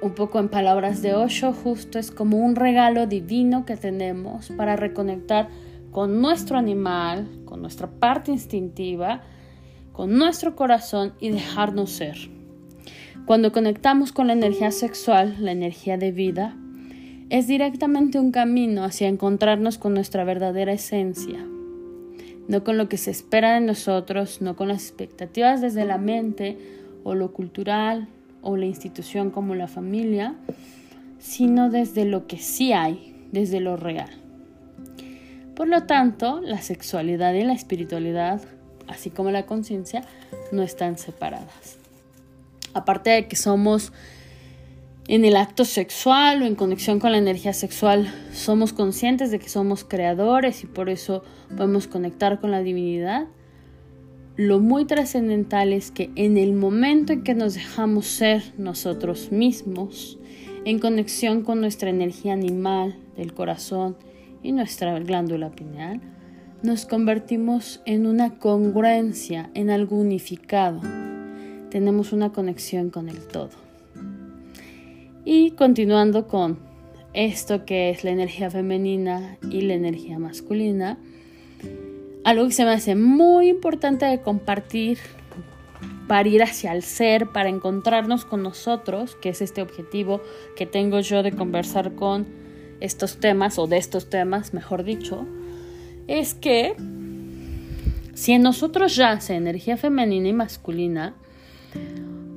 un 0.02 0.14
poco 0.16 0.40
en 0.40 0.50
palabras 0.50 1.04
de 1.04 1.14
Osho, 1.14 1.54
justo 1.54 2.00
es 2.00 2.10
como 2.10 2.38
un 2.38 2.56
regalo 2.56 3.06
divino 3.06 3.66
que 3.66 3.78
tenemos 3.78 4.50
para 4.50 4.76
reconectar 4.76 5.50
con 5.92 6.22
nuestro 6.22 6.58
animal, 6.58 7.28
con 7.46 7.62
nuestra 7.62 7.88
parte 7.88 8.32
instintiva, 8.32 9.22
nuestro 10.08 10.56
corazón 10.56 11.14
y 11.20 11.30
dejarnos 11.30 11.92
ser. 11.92 12.18
Cuando 13.26 13.52
conectamos 13.52 14.12
con 14.12 14.28
la 14.28 14.34
energía 14.34 14.72
sexual, 14.72 15.36
la 15.40 15.52
energía 15.52 15.98
de 15.98 16.12
vida, 16.12 16.56
es 17.30 17.48
directamente 17.48 18.20
un 18.20 18.32
camino 18.32 18.84
hacia 18.84 19.08
encontrarnos 19.08 19.78
con 19.78 19.94
nuestra 19.94 20.24
verdadera 20.24 20.74
esencia, 20.74 21.46
no 22.48 22.64
con 22.64 22.78
lo 22.78 22.90
que 22.90 22.98
se 22.98 23.12
espera 23.12 23.54
de 23.54 23.62
nosotros, 23.62 24.42
no 24.42 24.56
con 24.56 24.68
las 24.68 24.84
expectativas 24.84 25.62
desde 25.62 25.86
la 25.86 25.98
mente 25.98 26.58
o 27.04 27.16
lo 27.16 27.32
cultural 27.32 28.08
o 28.42 28.58
la 28.58 28.66
institución 28.66 29.32
como 29.32 29.56
la 29.56 29.68
familia, 29.68 30.36
sino 31.20 31.70
desde 31.70 32.04
lo 32.06 32.28
que 32.28 32.38
sí 32.38 32.74
hay, 32.74 33.16
desde 33.32 33.62
lo 33.62 33.78
real. 33.78 34.10
Por 35.56 35.68
lo 35.68 35.84
tanto, 35.84 36.42
la 36.42 36.62
sexualidad 36.62 37.34
y 37.34 37.44
la 37.44 37.54
espiritualidad 37.54 38.42
así 38.88 39.10
como 39.10 39.32
la 39.32 39.46
conciencia, 39.46 40.04
no 40.52 40.64
están 40.64 40.98
separadas. 40.98 41.78
Aparte 42.74 43.10
de 43.10 43.28
que 43.28 43.36
somos 43.36 43.92
en 45.08 45.26
el 45.26 45.36
acto 45.36 45.66
sexual 45.66 46.42
o 46.42 46.46
en 46.46 46.56
conexión 46.56 47.00
con 47.00 47.12
la 47.12 47.18
energía 47.18 47.54
sexual, 47.54 48.14
somos 48.32 48.72
conscientes 48.72 49.32
de 49.32 49.40
que 49.40 49.50
somos 49.50 49.84
creadores 49.84 50.64
y 50.64 50.68
por 50.68 50.90
eso 50.90 51.24
podemos 51.58 51.88
conectar 51.88 52.40
con 52.40 52.52
la 52.52 52.62
divinidad. 52.62 53.28
Lo 54.38 54.60
muy 54.60 54.86
trascendental 54.86 55.74
es 55.74 55.92
que 55.92 56.12
en 56.16 56.38
el 56.38 56.54
momento 56.54 57.14
en 57.14 57.24
que 57.24 57.34
nos 57.34 57.56
dejamos 57.56 58.08
ser 58.08 58.54
nosotros 58.58 59.32
mismos, 59.32 60.18
en 60.64 60.80
conexión 60.80 61.42
con 61.42 61.60
nuestra 61.60 61.90
energía 61.90 62.34
animal 62.34 62.96
del 63.18 63.34
corazón 63.34 63.98
y 64.44 64.52
nuestra 64.52 64.98
glándula 65.00 65.50
pineal, 65.50 66.00
nos 66.64 66.86
convertimos 66.86 67.82
en 67.86 68.06
una 68.06 68.38
congruencia, 68.38 69.50
en 69.56 69.72
algo 69.72 69.98
unificado. 69.98 70.80
Tenemos 71.72 72.14
una 72.14 72.32
conexión 72.32 72.92
con 72.92 73.10
el 73.10 73.20
todo. 73.28 73.50
Y 75.26 75.52
continuando 75.52 76.28
con 76.28 76.60
esto 77.14 77.66
que 77.66 77.90
es 77.90 78.04
la 78.04 78.12
energía 78.12 78.52
femenina 78.52 79.38
y 79.50 79.62
la 79.62 79.74
energía 79.74 80.20
masculina, 80.20 81.00
algo 82.24 82.46
que 82.46 82.54
se 82.54 82.66
me 82.66 82.72
hace 82.72 82.96
muy 82.96 83.50
importante 83.50 84.06
de 84.06 84.22
compartir 84.22 85.00
para 86.08 86.30
ir 86.30 86.44
hacia 86.44 86.74
el 86.74 86.84
ser, 86.84 87.28
para 87.28 87.50
encontrarnos 87.50 88.24
con 88.24 88.44
nosotros, 88.44 89.16
que 89.16 89.30
es 89.30 89.42
este 89.42 89.64
objetivo 89.64 90.22
que 90.56 90.68
tengo 90.68 91.00
yo 91.00 91.24
de 91.24 91.32
conversar 91.32 91.96
con 91.96 92.28
estos 92.82 93.18
temas, 93.18 93.58
o 93.58 93.66
de 93.66 93.78
estos 93.78 94.10
temas, 94.10 94.54
mejor 94.54 94.84
dicho, 94.84 95.26
es 96.20 96.34
que 96.34 96.76
si 98.14 98.34
en 98.34 98.42
nosotros 98.42 98.96
yace 98.98 99.36
energía 99.36 99.78
femenina 99.78 100.28
y 100.28 100.34
masculina, 100.34 101.14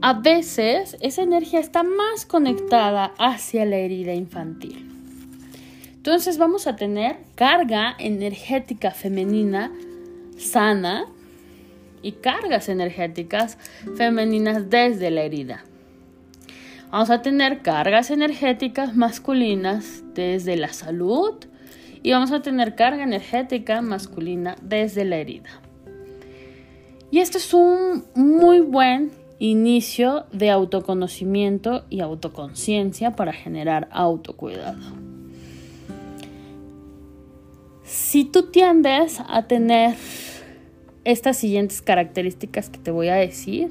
a 0.00 0.12
veces 0.12 0.96
esa 1.00 1.22
energía 1.22 1.58
está 1.58 1.82
más 1.82 2.24
conectada 2.24 3.14
hacia 3.18 3.64
la 3.64 3.76
herida 3.76 4.14
infantil. 4.14 4.90
Entonces 5.96 6.38
vamos 6.38 6.66
a 6.66 6.76
tener 6.76 7.16
carga 7.34 7.96
energética 7.98 8.92
femenina 8.92 9.72
sana 10.36 11.06
y 12.02 12.12
cargas 12.12 12.68
energéticas 12.68 13.58
femeninas 13.96 14.70
desde 14.70 15.10
la 15.10 15.22
herida. 15.22 15.64
Vamos 16.92 17.10
a 17.10 17.22
tener 17.22 17.62
cargas 17.62 18.10
energéticas 18.10 18.94
masculinas 18.94 20.04
desde 20.14 20.56
la 20.56 20.72
salud, 20.72 21.34
y 22.04 22.12
vamos 22.12 22.32
a 22.32 22.42
tener 22.42 22.74
carga 22.74 23.02
energética 23.02 23.80
masculina 23.80 24.56
desde 24.60 25.06
la 25.06 25.16
herida. 25.16 25.48
Y 27.10 27.20
este 27.20 27.38
es 27.38 27.54
un 27.54 28.04
muy 28.14 28.60
buen 28.60 29.10
inicio 29.38 30.26
de 30.30 30.50
autoconocimiento 30.50 31.86
y 31.88 32.00
autoconciencia 32.00 33.16
para 33.16 33.32
generar 33.32 33.88
autocuidado. 33.90 34.82
Si 37.84 38.26
tú 38.26 38.50
tiendes 38.50 39.20
a 39.26 39.46
tener 39.46 39.96
estas 41.04 41.38
siguientes 41.38 41.80
características 41.80 42.68
que 42.68 42.78
te 42.78 42.90
voy 42.90 43.08
a 43.08 43.14
decir, 43.14 43.70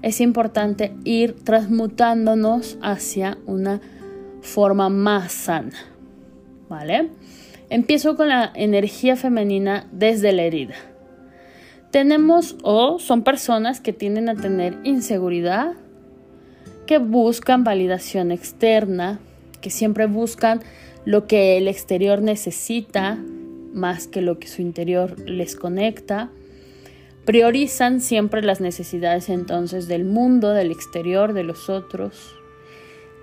es 0.00 0.22
importante 0.22 0.94
ir 1.04 1.36
transmutándonos 1.44 2.78
hacia 2.80 3.36
una 3.44 3.82
forma 4.40 4.88
más 4.88 5.32
sana. 5.32 5.76
¿Vale? 6.70 7.10
Empiezo 7.72 8.16
con 8.16 8.28
la 8.28 8.52
energía 8.54 9.16
femenina 9.16 9.88
desde 9.92 10.32
la 10.32 10.42
herida. 10.42 10.74
Tenemos 11.90 12.56
o 12.62 12.98
son 12.98 13.24
personas 13.24 13.80
que 13.80 13.94
tienden 13.94 14.28
a 14.28 14.34
tener 14.34 14.76
inseguridad, 14.84 15.72
que 16.86 16.98
buscan 16.98 17.64
validación 17.64 18.30
externa, 18.30 19.20
que 19.62 19.70
siempre 19.70 20.04
buscan 20.04 20.60
lo 21.06 21.26
que 21.26 21.56
el 21.56 21.66
exterior 21.66 22.20
necesita 22.20 23.16
más 23.72 24.06
que 24.06 24.20
lo 24.20 24.38
que 24.38 24.48
su 24.48 24.60
interior 24.60 25.18
les 25.20 25.56
conecta. 25.56 26.28
Priorizan 27.24 28.02
siempre 28.02 28.42
las 28.42 28.60
necesidades 28.60 29.30
entonces 29.30 29.88
del 29.88 30.04
mundo, 30.04 30.50
del 30.50 30.72
exterior, 30.72 31.32
de 31.32 31.44
los 31.44 31.70
otros. 31.70 32.34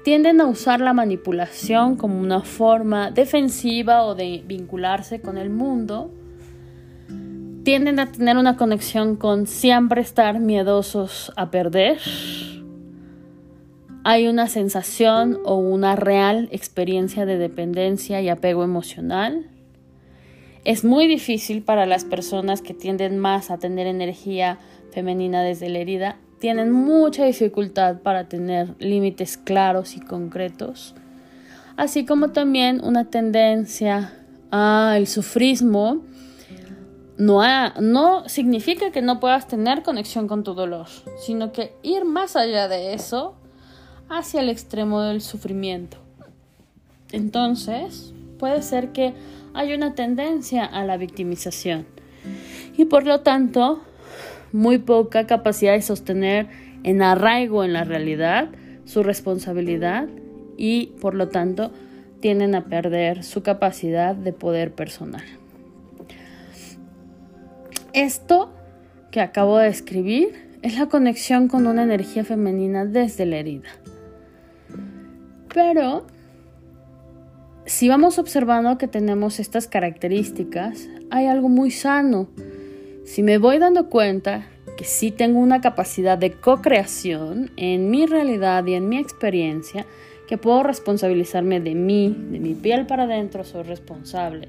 Tienden 0.04 0.42
a 0.42 0.46
usar 0.46 0.82
la 0.82 0.94
manipulación 0.94 1.96
como 1.96 2.20
una 2.20 2.42
forma 2.42 3.12
defensiva 3.12 4.04
o 4.04 4.16
de 4.16 4.44
vincularse 4.46 5.22
con 5.22 5.38
el 5.38 5.50
mundo. 5.50 6.12
Tienden 7.64 8.00
a 8.00 8.12
tener 8.12 8.38
una 8.38 8.58
conexión 8.58 9.16
con 9.16 9.46
siempre 9.46 10.02
estar 10.02 10.40
miedosos 10.40 11.32
a 11.36 11.52
perder 11.52 12.00
hay 14.04 14.28
una 14.28 14.48
sensación 14.48 15.40
o 15.44 15.56
una 15.56 15.96
real 15.96 16.48
experiencia 16.52 17.26
de 17.26 17.38
dependencia 17.38 18.22
y 18.22 18.30
apego 18.30 18.64
emocional. 18.64 19.46
Es 20.64 20.84
muy 20.84 21.08
difícil 21.08 21.62
para 21.62 21.86
las 21.86 22.06
personas 22.06 22.62
que 22.62 22.74
tienden 22.74 23.20
más 23.20 23.52
a 23.52 23.58
tener 23.58 23.88
energía 23.88 24.58
femenina 24.92 25.44
desde 25.44 25.70
la 25.70 25.80
herida. 25.80 26.18
Tienen 26.40 26.72
mucha 26.72 27.26
dificultad 27.26 27.98
para 27.98 28.30
tener 28.30 28.76
límites 28.80 29.38
claros 29.38 29.96
y 29.96 30.00
concretos, 30.00 30.96
así 31.76 32.06
como 32.06 32.30
también 32.30 32.82
una 32.84 33.06
tendencia 33.06 34.14
al 34.52 35.08
sufrismo. 35.08 36.02
No, 37.18 37.42
no 37.82 38.30
significa 38.30 38.92
que 38.92 39.02
no 39.02 39.20
puedas 39.20 39.48
tener 39.48 39.84
conexión 39.84 40.30
con 40.30 40.46
tu 40.46 40.54
dolor, 40.54 40.88
sino 41.18 41.52
que 41.52 41.76
ir 41.84 42.06
más 42.06 42.38
allá 42.38 42.70
de 42.70 42.94
eso 42.94 43.36
hacia 44.08 44.40
el 44.40 44.48
extremo 44.48 45.02
del 45.02 45.22
sufrimiento. 45.22 45.98
Entonces, 47.12 48.14
puede 48.38 48.62
ser 48.62 48.94
que 48.94 49.14
haya 49.54 49.76
una 49.76 49.96
tendencia 49.96 50.64
a 50.64 50.86
la 50.86 50.96
victimización 50.96 51.86
y 52.78 52.86
por 52.86 53.06
lo 53.06 53.22
tanto 53.22 53.82
muy 54.52 54.78
poca 54.78 55.28
capacidad 55.28 55.74
de 55.74 55.82
sostener 55.82 56.48
en 56.84 57.02
arraigo 57.02 57.64
en 57.64 57.74
la 57.74 57.84
realidad 57.84 58.50
su 58.86 59.04
responsabilidad 59.04 60.08
y 60.58 60.88
por 61.00 61.14
lo 61.14 61.30
tanto 61.30 61.72
tienden 62.20 62.56
a 62.56 62.66
perder 62.66 63.24
su 63.24 63.44
capacidad 63.44 64.16
de 64.16 64.34
poder 64.34 64.74
personal. 64.74 65.24
Esto 67.94 68.52
que 69.12 69.22
acabo 69.22 69.58
de 69.58 69.70
escribir 69.70 70.50
es 70.62 70.78
la 70.78 70.88
conexión 70.88 71.48
con 71.48 71.68
una 71.68 71.84
energía 71.84 72.24
femenina 72.24 72.86
desde 72.86 73.26
la 73.26 73.38
herida. 73.38 73.70
Pero 75.54 76.06
si 77.66 77.88
vamos 77.88 78.20
observando 78.20 78.78
que 78.78 78.88
tenemos 78.88 79.40
estas 79.40 79.68
características, 79.68 80.88
hay 81.10 81.28
algo 81.28 81.50
muy 81.50 81.72
sano. 81.72 82.28
Si 83.10 83.24
me 83.24 83.40
voy 83.40 83.58
dando 83.58 83.90
cuenta 83.90 84.46
que 84.78 84.84
sí 84.84 85.10
tengo 85.10 85.40
una 85.40 85.62
capacidad 85.62 86.16
de 86.16 86.34
co-creación 86.34 87.50
en 87.58 87.90
mi 87.90 88.06
realidad 88.06 88.64
y 88.68 88.76
en 88.76 88.88
mi 88.88 89.00
experiencia, 89.00 89.88
que 90.28 90.38
puedo 90.38 90.62
responsabilizarme 90.62 91.60
de 91.60 91.74
mí, 91.74 92.16
de 92.30 92.40
mi 92.40 92.54
piel 92.54 92.86
para 92.86 93.06
adentro, 93.06 93.44
soy 93.44 93.64
responsable. 93.64 94.48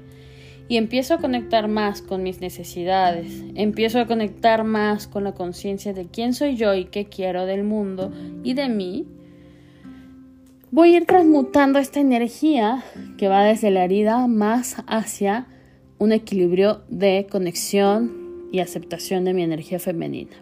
Y 0.67 0.77
empiezo 0.77 1.15
a 1.15 1.17
conectar 1.17 1.67
más 1.69 2.03
con 2.03 2.21
mis 2.21 2.39
necesidades, 2.39 3.43
empiezo 3.55 3.99
a 3.99 4.05
conectar 4.05 4.63
más 4.63 5.07
con 5.07 5.23
la 5.23 5.31
conciencia 5.31 5.93
de 5.93 6.05
quién 6.05 6.35
soy 6.35 6.55
yo 6.55 6.75
y 6.75 6.85
qué 6.85 7.05
quiero 7.05 7.47
del 7.47 7.63
mundo 7.63 8.11
y 8.43 8.53
de 8.53 8.69
mí, 8.69 9.07
voy 10.69 10.93
a 10.93 10.97
ir 10.97 11.05
transmutando 11.07 11.79
esta 11.79 11.99
energía 11.99 12.83
que 13.17 13.27
va 13.27 13.43
desde 13.43 13.71
la 13.71 13.85
herida 13.85 14.27
más 14.27 14.83
hacia 14.85 15.47
un 15.97 16.11
equilibrio 16.11 16.83
de 16.89 17.25
conexión 17.27 18.20
y 18.51 18.59
aceptación 18.59 19.25
de 19.25 19.33
mi 19.33 19.43
energía 19.43 19.79
femenina. 19.79 20.35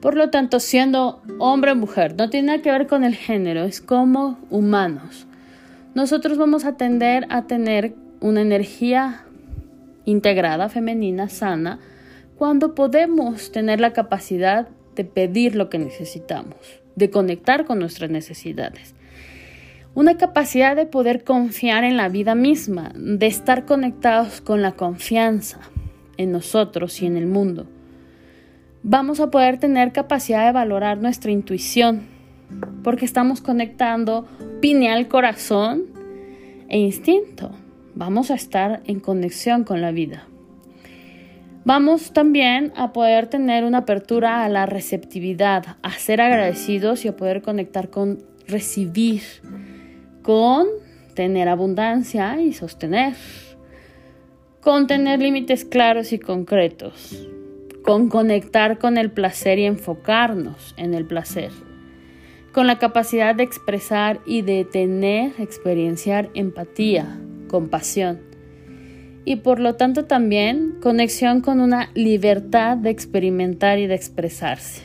Por 0.00 0.16
lo 0.16 0.30
tanto, 0.30 0.60
siendo 0.60 1.22
hombre 1.38 1.72
o 1.72 1.76
mujer, 1.76 2.14
no 2.16 2.30
tiene 2.30 2.46
nada 2.48 2.62
que 2.62 2.70
ver 2.70 2.86
con 2.86 3.04
el 3.04 3.14
género, 3.14 3.64
es 3.64 3.80
como 3.80 4.38
humanos. 4.50 5.26
Nosotros 5.94 6.38
vamos 6.38 6.64
a 6.64 6.76
tender 6.76 7.26
a 7.28 7.46
tener 7.46 7.94
una 8.20 8.40
energía 8.40 9.24
integrada, 10.06 10.68
femenina, 10.68 11.28
sana, 11.28 11.78
cuando 12.36 12.74
podemos 12.74 13.52
tener 13.52 13.80
la 13.80 13.92
capacidad 13.92 14.68
de 14.96 15.04
pedir 15.04 15.54
lo 15.54 15.68
que 15.68 15.78
necesitamos, 15.78 16.56
de 16.96 17.10
conectar 17.10 17.66
con 17.66 17.78
nuestras 17.78 18.10
necesidades 18.10 18.94
una 19.92 20.16
capacidad 20.16 20.76
de 20.76 20.86
poder 20.86 21.24
confiar 21.24 21.82
en 21.82 21.96
la 21.96 22.08
vida 22.08 22.36
misma, 22.36 22.92
de 22.94 23.26
estar 23.26 23.64
conectados 23.64 24.40
con 24.40 24.62
la 24.62 24.72
confianza 24.72 25.58
en 26.20 26.32
nosotros 26.32 27.00
y 27.00 27.06
en 27.06 27.16
el 27.16 27.26
mundo. 27.26 27.66
Vamos 28.82 29.20
a 29.20 29.30
poder 29.30 29.58
tener 29.58 29.92
capacidad 29.92 30.44
de 30.46 30.52
valorar 30.52 30.98
nuestra 30.98 31.30
intuición, 31.30 32.02
porque 32.84 33.04
estamos 33.04 33.40
conectando 33.40 34.26
pineal, 34.60 35.08
corazón 35.08 35.84
e 36.68 36.78
instinto. 36.78 37.52
Vamos 37.94 38.30
a 38.30 38.34
estar 38.34 38.82
en 38.84 39.00
conexión 39.00 39.64
con 39.64 39.80
la 39.80 39.92
vida. 39.92 40.26
Vamos 41.64 42.12
también 42.12 42.72
a 42.76 42.92
poder 42.92 43.26
tener 43.26 43.64
una 43.64 43.78
apertura 43.78 44.44
a 44.44 44.48
la 44.48 44.66
receptividad, 44.66 45.76
a 45.82 45.92
ser 45.92 46.20
agradecidos 46.20 47.04
y 47.04 47.08
a 47.08 47.16
poder 47.16 47.42
conectar 47.42 47.90
con 47.90 48.18
recibir 48.46 49.22
con 50.22 50.66
tener 51.14 51.48
abundancia 51.48 52.40
y 52.40 52.52
sostener, 52.52 53.14
con 54.60 54.86
tener 54.86 55.20
límites 55.20 55.64
claros 55.64 56.12
y 56.12 56.18
concretos, 56.18 57.26
con 57.82 58.08
conectar 58.08 58.78
con 58.78 58.98
el 58.98 59.10
placer 59.10 59.58
y 59.58 59.64
enfocarnos 59.64 60.74
en 60.76 60.94
el 60.94 61.06
placer, 61.06 61.50
con 62.52 62.66
la 62.66 62.78
capacidad 62.78 63.34
de 63.34 63.44
expresar 63.44 64.20
y 64.26 64.42
de 64.42 64.64
tener, 64.64 65.32
experienciar 65.38 66.30
empatía, 66.34 67.18
compasión 67.48 68.30
y 69.24 69.36
por 69.36 69.60
lo 69.60 69.76
tanto 69.76 70.04
también 70.06 70.76
conexión 70.80 71.40
con 71.40 71.60
una 71.60 71.90
libertad 71.94 72.76
de 72.76 72.90
experimentar 72.90 73.78
y 73.78 73.86
de 73.86 73.94
expresarse, 73.94 74.82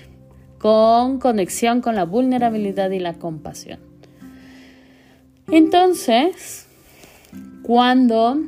con 0.58 1.20
conexión 1.20 1.82
con 1.82 1.96
la 1.96 2.06
vulnerabilidad 2.06 2.92
y 2.92 3.00
la 3.00 3.14
compasión. 3.14 3.80
Entonces, 5.52 6.68
cuando 7.62 8.40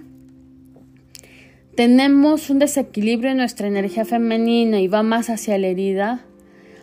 tenemos 1.77 2.49
un 2.49 2.57
desequilibrio 2.57 3.29
en 3.29 3.37
nuestra 3.37 3.67
energía 3.67 4.03
femenina 4.03 4.81
y 4.81 4.87
va 4.87 5.03
más 5.03 5.29
hacia 5.29 5.59
la 5.59 5.67
herida, 5.67 6.25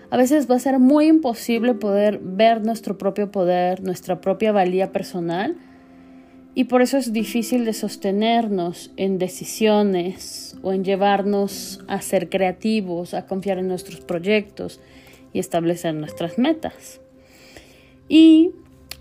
a 0.08 0.16
veces 0.16 0.48
va 0.48 0.54
a 0.54 0.60
ser 0.60 0.78
muy 0.78 1.08
imposible 1.08 1.74
poder 1.74 2.20
ver 2.22 2.64
nuestro 2.64 2.96
propio 2.96 3.32
poder, 3.32 3.82
nuestra 3.82 4.20
propia 4.20 4.52
valía 4.52 4.92
personal, 4.92 5.56
y 6.54 6.64
por 6.64 6.80
eso 6.80 6.96
es 6.96 7.12
difícil 7.12 7.64
de 7.64 7.72
sostenernos 7.72 8.92
en 8.96 9.18
decisiones 9.18 10.56
o 10.62 10.72
en 10.72 10.84
llevarnos 10.84 11.80
a 11.88 12.00
ser 12.00 12.28
creativos, 12.28 13.14
a 13.14 13.26
confiar 13.26 13.58
en 13.58 13.66
nuestros 13.66 14.00
proyectos 14.00 14.80
y 15.32 15.40
establecer 15.40 15.92
nuestras 15.96 16.38
metas. 16.38 17.00
Y 18.08 18.52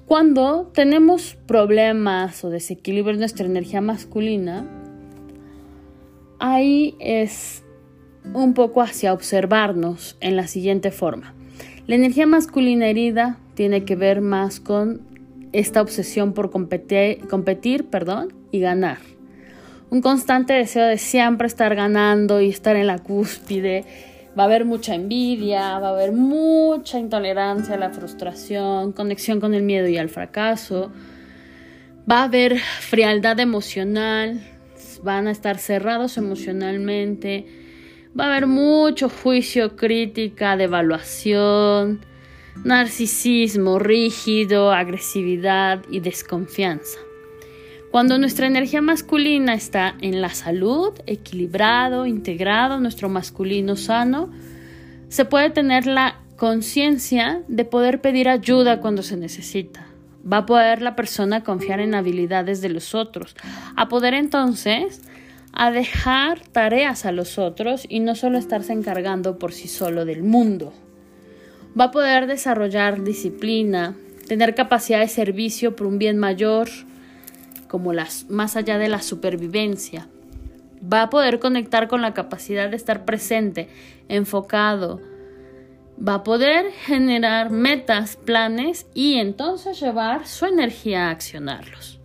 cuando 0.08 0.72
tenemos 0.74 1.38
problemas 1.46 2.44
o 2.44 2.50
desequilibrio 2.50 3.14
en 3.14 3.20
nuestra 3.20 3.46
energía 3.46 3.82
masculina, 3.82 4.83
ahí 6.44 6.96
es 7.00 7.64
un 8.34 8.54
poco 8.54 8.82
hacia 8.82 9.14
observarnos 9.14 10.18
en 10.20 10.36
la 10.36 10.48
siguiente 10.48 10.92
forma. 10.92 11.34
La 11.88 11.96
energía 11.96 12.28
masculina 12.28 12.88
herida 12.88 13.38
tiene 13.56 13.86
que 13.86 13.96
ver 13.96 14.20
más 14.20 14.60
con 14.60 15.02
esta 15.54 15.82
obsesión 15.82 16.34
por 16.34 16.52
competir, 16.52 17.20
y 18.52 18.60
ganar. 18.60 18.98
Un 19.90 20.02
constante 20.02 20.54
deseo 20.54 20.86
de 20.88 20.98
siempre 20.98 21.48
estar 21.48 21.76
ganando 21.76 22.42
y 22.42 22.50
estar 22.50 22.76
en 22.76 22.88
la 22.88 23.00
cúspide 23.00 23.86
Va 24.38 24.44
a 24.44 24.46
haber 24.48 24.66
mucha 24.66 24.96
envidia, 24.96 25.78
va 25.78 25.90
a 25.90 25.92
haber 25.92 26.12
mucha 26.12 26.98
intolerancia 26.98 27.76
a 27.76 27.78
la 27.78 27.92
frustración, 27.92 28.92
conexión 28.92 29.40
con 29.40 29.54
el 29.54 29.62
miedo 29.62 29.88
y 29.88 29.98
al 30.00 30.10
fracaso. 30.10 30.92
Va 32.10 32.22
a 32.22 32.24
haber 32.24 32.58
frialdad 32.58 33.40
emocional, 33.40 34.42
van 35.04 35.28
a 35.28 35.32
estar 35.32 35.58
cerrados 35.58 36.18
emocionalmente. 36.18 37.46
Va 38.18 38.26
a 38.26 38.28
haber 38.28 38.48
mucho 38.48 39.10
juicio, 39.10 39.76
crítica, 39.76 40.56
devaluación, 40.56 42.06
narcisismo 42.64 43.80
rígido, 43.80 44.72
agresividad 44.72 45.84
y 45.90 46.00
desconfianza. 46.00 47.00
Cuando 47.92 48.18
nuestra 48.18 48.48
energía 48.48 48.82
masculina 48.82 49.54
está 49.54 49.96
en 50.02 50.22
la 50.22 50.30
salud, 50.30 50.94
equilibrado, 51.06 52.08
integrado, 52.08 52.80
nuestro 52.80 53.08
masculino 53.08 53.76
sano, 53.76 54.32
se 55.10 55.26
puede 55.26 55.52
tener 55.52 55.86
la 55.86 56.20
conciencia 56.36 57.44
de 57.48 57.66
poder 57.66 58.02
pedir 58.02 58.30
ayuda 58.30 58.80
cuando 58.80 59.04
se 59.04 59.16
necesita. 59.16 59.93
Va 60.32 60.38
a 60.38 60.46
poder 60.46 60.82
la 60.82 60.96
persona 60.96 61.44
confiar 61.44 61.80
en 61.80 61.96
habilidades 61.96 62.62
de 62.62 62.70
los 62.70 62.96
otros, 62.96 63.36
a 63.76 63.90
poder 63.90 64.14
entonces 64.14 65.02
a 65.54 65.70
dejar 65.72 66.40
tareas 66.40 67.06
a 67.06 67.12
los 67.12 67.38
otros 67.38 67.86
y 67.88 68.00
no 68.00 68.16
solo 68.16 68.38
estarse 68.38 68.74
encargando 68.74 69.38
por 69.38 69.54
sí 69.54 69.68
solo 69.68 70.06
del 70.06 70.24
mundo. 70.24 70.74
Va 71.80 71.86
a 71.86 71.92
poder 71.92 72.28
desarrollar 72.28 73.04
disciplina, 73.04 73.96
tener 74.28 74.56
capacidad 74.56 75.00
de 75.00 75.08
servicio 75.08 75.76
por 75.76 75.88
un 75.88 76.00
bien 76.00 76.18
mayor, 76.18 76.70
como 77.68 77.94
las 77.94 78.30
más 78.30 78.56
allá 78.56 78.78
de 78.78 78.90
la 78.90 79.02
supervivencia. 79.02 80.08
Va 80.82 81.04
a 81.04 81.10
poder 81.10 81.40
conectar 81.40 81.88
con 81.88 82.02
la 82.02 82.14
capacidad 82.14 82.70
de 82.70 82.76
estar 82.76 83.06
presente, 83.06 83.70
enfocado. 84.10 85.02
Va 85.98 86.16
a 86.16 86.24
poder 86.24 86.72
generar 86.72 87.50
metas, 87.50 88.16
planes 88.16 88.88
y 88.94 89.16
entonces 89.16 89.80
llevar 89.80 90.28
su 90.28 90.46
energía 90.46 91.08
a 91.08 91.12
accionarlos 91.12 92.00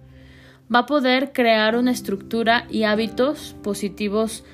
va 0.75 0.81
a 0.81 0.87
poder 0.87 1.33
crear 1.33 1.77
una 1.77 1.91
estructura 1.91 2.67
y 2.71 2.83
hábitos 2.85 3.57
positivos 3.63 4.45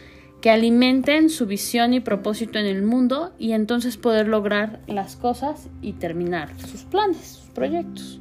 que 0.40 0.50
alimenten 0.50 1.30
su 1.30 1.46
visión 1.46 1.94
y 1.94 2.00
propósito 2.00 2.58
en 2.58 2.66
el 2.66 2.82
mundo 2.82 3.32
y 3.38 3.52
entonces 3.52 3.96
poder 3.96 4.28
lograr 4.28 4.80
las 4.86 5.16
cosas 5.16 5.68
y 5.80 5.94
terminar 5.94 6.50
sus 6.60 6.82
planes, 6.82 7.16
sus 7.16 7.50
proyectos. 7.50 8.20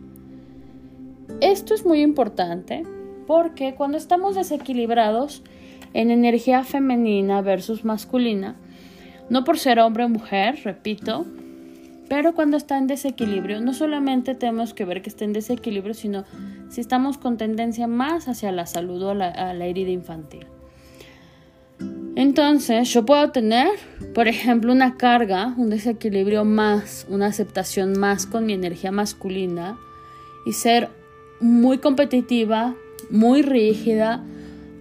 Esto 1.42 1.74
es 1.74 1.86
muy 1.86 2.02
importante 2.02 2.84
porque 3.28 3.76
cuando 3.76 3.98
estamos 3.98 4.36
desequilibrados 4.36 5.44
en 5.94 6.12
energía 6.12 6.64
femenina 6.64 7.42
versus 7.42 7.84
masculina, 7.84 8.56
no 9.30 9.44
por 9.44 9.58
ser 9.58 9.80
hombre 9.80 10.04
o 10.06 10.10
mujer, 10.10 10.60
repito, 10.64 11.26
pero 12.10 12.36
cuando 12.36 12.58
está 12.58 12.78
en 12.78 12.88
desequilibrio, 12.88 13.62
no 13.62 13.74
solamente 13.74 14.36
tenemos 14.36 14.74
que 14.74 14.86
ver 14.86 15.02
que 15.02 15.10
está 15.10 15.26
en 15.26 15.34
desequilibrio, 15.34 15.94
sino 15.94 16.26
si 16.70 16.82
estamos 16.82 17.18
con 17.18 17.38
tendencia 17.38 17.88
más 17.88 18.28
hacia 18.28 18.52
la 18.52 18.66
salud 18.66 19.02
o 19.02 19.10
a 19.12 19.16
la, 19.16 19.66
herida 19.66 19.90
infantil. 19.90 20.46
Entonces, 22.16 22.94
yo 22.94 23.06
puedo 23.06 23.32
tener, 23.32 23.70
por 24.14 24.28
ejemplo, 24.28 24.72
una 24.72 24.98
carga, 24.98 25.56
un 25.58 25.70
desequilibrio 25.70 26.46
más, 26.46 27.08
una 27.10 27.28
aceptación 27.28 27.98
más 28.00 28.28
con 28.28 28.46
mi 28.46 28.54
energía 28.54 28.92
masculina 28.92 29.78
y 30.46 30.54
ser 30.54 30.90
muy 31.40 31.80
competitiva, 31.80 32.76
muy 33.10 33.42
rígida, 33.42 34.24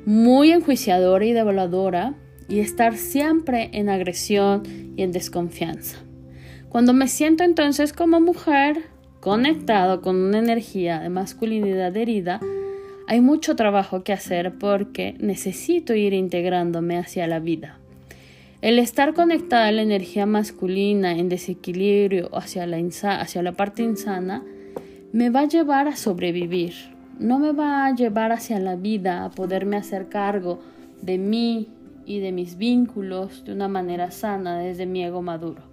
muy 0.04 0.50
enjuiciadora 0.50 1.24
y 1.24 1.32
devaluadora 1.32 2.14
y 2.48 2.60
estar 2.60 2.96
siempre 2.96 3.70
en 3.72 3.88
agresión 3.88 4.62
y 4.96 5.02
en 5.02 5.12
desconfianza. 5.12 5.98
Cuando 6.68 6.92
me 6.92 7.08
siento 7.08 7.44
entonces 7.44 7.92
como 7.92 8.20
mujer, 8.20 8.84
conectado 9.20 10.00
con 10.00 10.16
una 10.16 10.38
energía 10.38 11.00
de 11.00 11.08
masculinidad 11.08 11.96
herida, 11.96 12.40
hay 13.06 13.20
mucho 13.20 13.56
trabajo 13.56 14.04
que 14.04 14.12
hacer 14.12 14.54
porque 14.58 15.14
necesito 15.18 15.94
ir 15.94 16.12
integrándome 16.12 16.98
hacia 16.98 17.26
la 17.26 17.40
vida. 17.40 17.78
El 18.62 18.78
estar 18.78 19.12
conectada 19.12 19.66
a 19.66 19.72
la 19.72 19.82
energía 19.82 20.24
masculina 20.24 21.12
en 21.12 21.28
desequilibrio 21.28 22.30
hacia 22.32 22.66
la, 22.66 22.78
hacia 22.78 23.42
la 23.42 23.52
parte 23.52 23.82
insana 23.82 24.42
me 25.12 25.30
va 25.30 25.40
a 25.40 25.48
llevar 25.48 25.88
a 25.88 25.96
sobrevivir, 25.96 26.72
no 27.18 27.38
me 27.38 27.52
va 27.52 27.86
a 27.86 27.94
llevar 27.94 28.32
hacia 28.32 28.58
la 28.60 28.76
vida, 28.76 29.24
a 29.24 29.30
poderme 29.30 29.76
hacer 29.76 30.08
cargo 30.08 30.60
de 31.02 31.18
mí 31.18 31.68
y 32.06 32.20
de 32.20 32.32
mis 32.32 32.56
vínculos 32.56 33.44
de 33.44 33.52
una 33.52 33.68
manera 33.68 34.10
sana 34.10 34.58
desde 34.58 34.86
mi 34.86 35.04
ego 35.04 35.22
maduro 35.22 35.72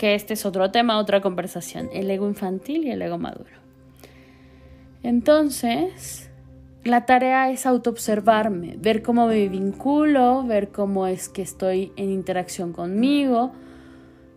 que 0.00 0.14
este 0.14 0.32
es 0.32 0.46
otro 0.46 0.70
tema, 0.70 0.98
otra 0.98 1.20
conversación, 1.20 1.90
el 1.92 2.10
ego 2.10 2.26
infantil 2.26 2.86
y 2.86 2.90
el 2.90 3.02
ego 3.02 3.18
maduro. 3.18 3.50
Entonces, 5.02 6.30
la 6.84 7.04
tarea 7.04 7.50
es 7.50 7.66
autoobservarme, 7.66 8.78
ver 8.78 9.02
cómo 9.02 9.26
me 9.26 9.46
vinculo, 9.50 10.42
ver 10.42 10.70
cómo 10.70 11.06
es 11.06 11.28
que 11.28 11.42
estoy 11.42 11.92
en 11.96 12.08
interacción 12.08 12.72
conmigo, 12.72 13.52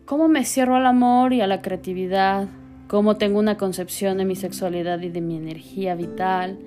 cómo 0.03 0.27
me 0.27 0.43
cierro 0.43 0.75
al 0.75 0.85
amor 0.85 1.31
y 1.31 1.39
a 1.39 1.47
la 1.47 1.61
creatividad, 1.61 2.49
cómo 2.89 3.15
tengo 3.15 3.39
una 3.39 3.55
concepción 3.55 4.17
de 4.17 4.25
mi 4.25 4.35
sexualidad 4.35 4.99
y 4.99 5.07
de 5.07 5.21
mi 5.21 5.37
energía 5.37 5.95
vital, 5.95 6.59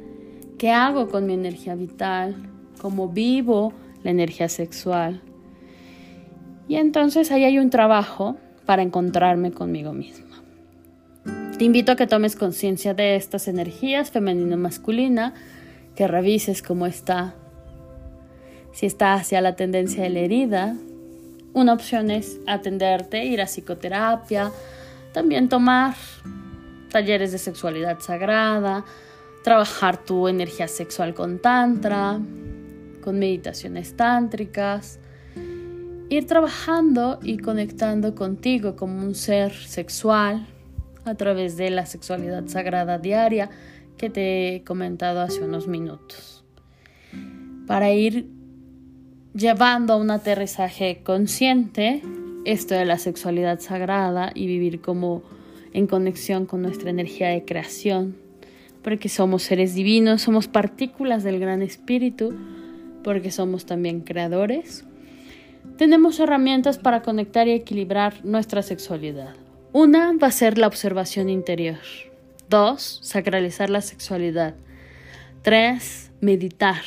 qué 0.57 0.71
hago 0.71 1.09
con 1.09 1.27
mi 1.27 1.35
energía 1.35 1.75
vital, 1.75 2.35
cómo 2.81 3.11
vivo 3.11 3.75
la 4.03 4.11
energía 4.11 4.49
sexual. 4.49 5.23
Y 6.69 6.77
entonces 6.77 7.31
ahí 7.31 7.45
hay 7.45 7.59
un 7.59 7.71
trabajo 7.71 8.37
para 8.65 8.83
encontrarme 8.83 9.53
conmigo 9.53 9.93
misma. 9.93 10.43
Te 11.59 11.65
invito 11.65 11.93
a 11.93 11.97
que 11.97 12.07
tomes 12.07 12.37
conciencia 12.37 12.93
de 12.93 13.17
estas 13.17 13.49
energías 13.49 14.11
femenino-masculina, 14.11 15.33
que 15.95 16.07
revises 16.07 16.63
cómo 16.63 16.87
está. 16.87 17.35
Si 18.73 18.85
está 18.85 19.15
hacia 19.15 19.41
la 19.41 19.57
tendencia 19.57 20.03
de 20.03 20.11
la 20.11 20.19
herida, 20.19 20.77
una 21.55 21.73
opción 21.73 22.11
es 22.11 22.39
atenderte, 22.47 23.25
ir 23.25 23.41
a 23.41 23.47
psicoterapia, 23.47 24.53
también 25.15 25.49
tomar 25.49 25.95
talleres 26.91 27.33
de 27.33 27.39
sexualidad 27.39 28.01
sagrada, 28.01 28.85
trabajar 29.43 29.97
tu 29.97 30.29
energía 30.29 30.69
sexual 30.69 31.15
con 31.15 31.39
tantra, 31.39 32.21
con 33.07 33.21
meditaciones 33.21 33.97
tántricas, 33.97 34.99
ir 36.09 36.27
trabajando 36.27 37.21
y 37.23 37.39
conectando 37.39 38.17
contigo 38.17 38.75
como 38.75 39.01
un 39.01 39.15
ser 39.15 39.53
sexual 39.53 40.49
a 41.05 41.15
través 41.15 41.57
de 41.57 41.71
la 41.71 41.87
sexualidad 41.87 42.49
sagrada 42.49 42.99
diaria 42.99 43.49
que 43.97 44.11
te 44.11 44.57
he 44.57 44.65
comentado 44.65 45.21
hace 45.21 45.45
unos 45.45 45.69
minutos. 45.69 46.45
Para 47.69 47.93
ir 47.93 48.27
llevando 49.35 49.93
a 49.93 49.99
un 49.99 50.11
aterrizaje 50.11 51.03
consciente 51.05 52.03
esto 52.45 52.75
de 52.75 52.87
la 52.87 52.99
sexualidad 52.99 53.61
sagrada 53.61 54.33
y 54.35 54.49
vivir 54.49 54.81
como 54.81 55.23
en 55.73 55.87
conexión 55.87 56.45
con 56.45 56.61
nuestra 56.61 56.91
energía 56.91 57.29
de 57.29 57.45
creación, 57.45 58.17
porque 58.83 59.09
somos 59.09 59.45
seres 59.45 59.77
divinos, 59.77 60.23
somos 60.23 60.49
partículas 60.49 61.23
del 61.23 61.39
gran 61.39 61.63
espíritu, 61.63 62.35
porque 63.07 63.31
somos 63.31 63.65
también 63.65 64.01
creadores 64.01 64.85
tenemos 65.77 66.19
herramientas 66.21 66.79
para 66.79 67.03
conectar 67.03 67.49
y 67.49 67.53
equilibrar 67.53 68.25
nuestra 68.25 68.63
sexualidad. 68.63 69.35
Una 69.73 70.15
va 70.15 70.29
a 70.29 70.33
ser 70.33 70.57
la 70.57 70.67
observación 70.67 71.29
interior. 71.29 71.81
Dos, 72.49 73.01
sacralizar 73.03 73.69
la 73.69 73.83
sexualidad. 73.83 74.55
Tres, 75.43 76.11
meditar, 76.23 76.83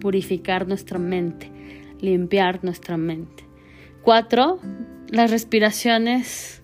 purificar 0.00 0.66
nuestra 0.66 0.98
mente, 0.98 1.48
limpiar 2.00 2.64
nuestra 2.64 2.96
mente. 2.96 3.44
Cuatro, 4.02 4.58
las 5.08 5.30
respiraciones 5.30 6.60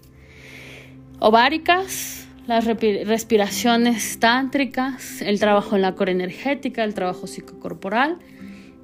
ováricas, 1.21 2.27
las 2.49 2.65
respiraciones 2.65 4.19
tántricas, 4.19 5.23
el 5.23 5.39
trabajo 5.39 5.77
en 5.77 5.83
la 5.83 5.95
core 5.95 6.13
energética, 6.13 6.83
el 6.83 6.95
trabajo 6.95 7.29
psicocorporal 7.29 8.19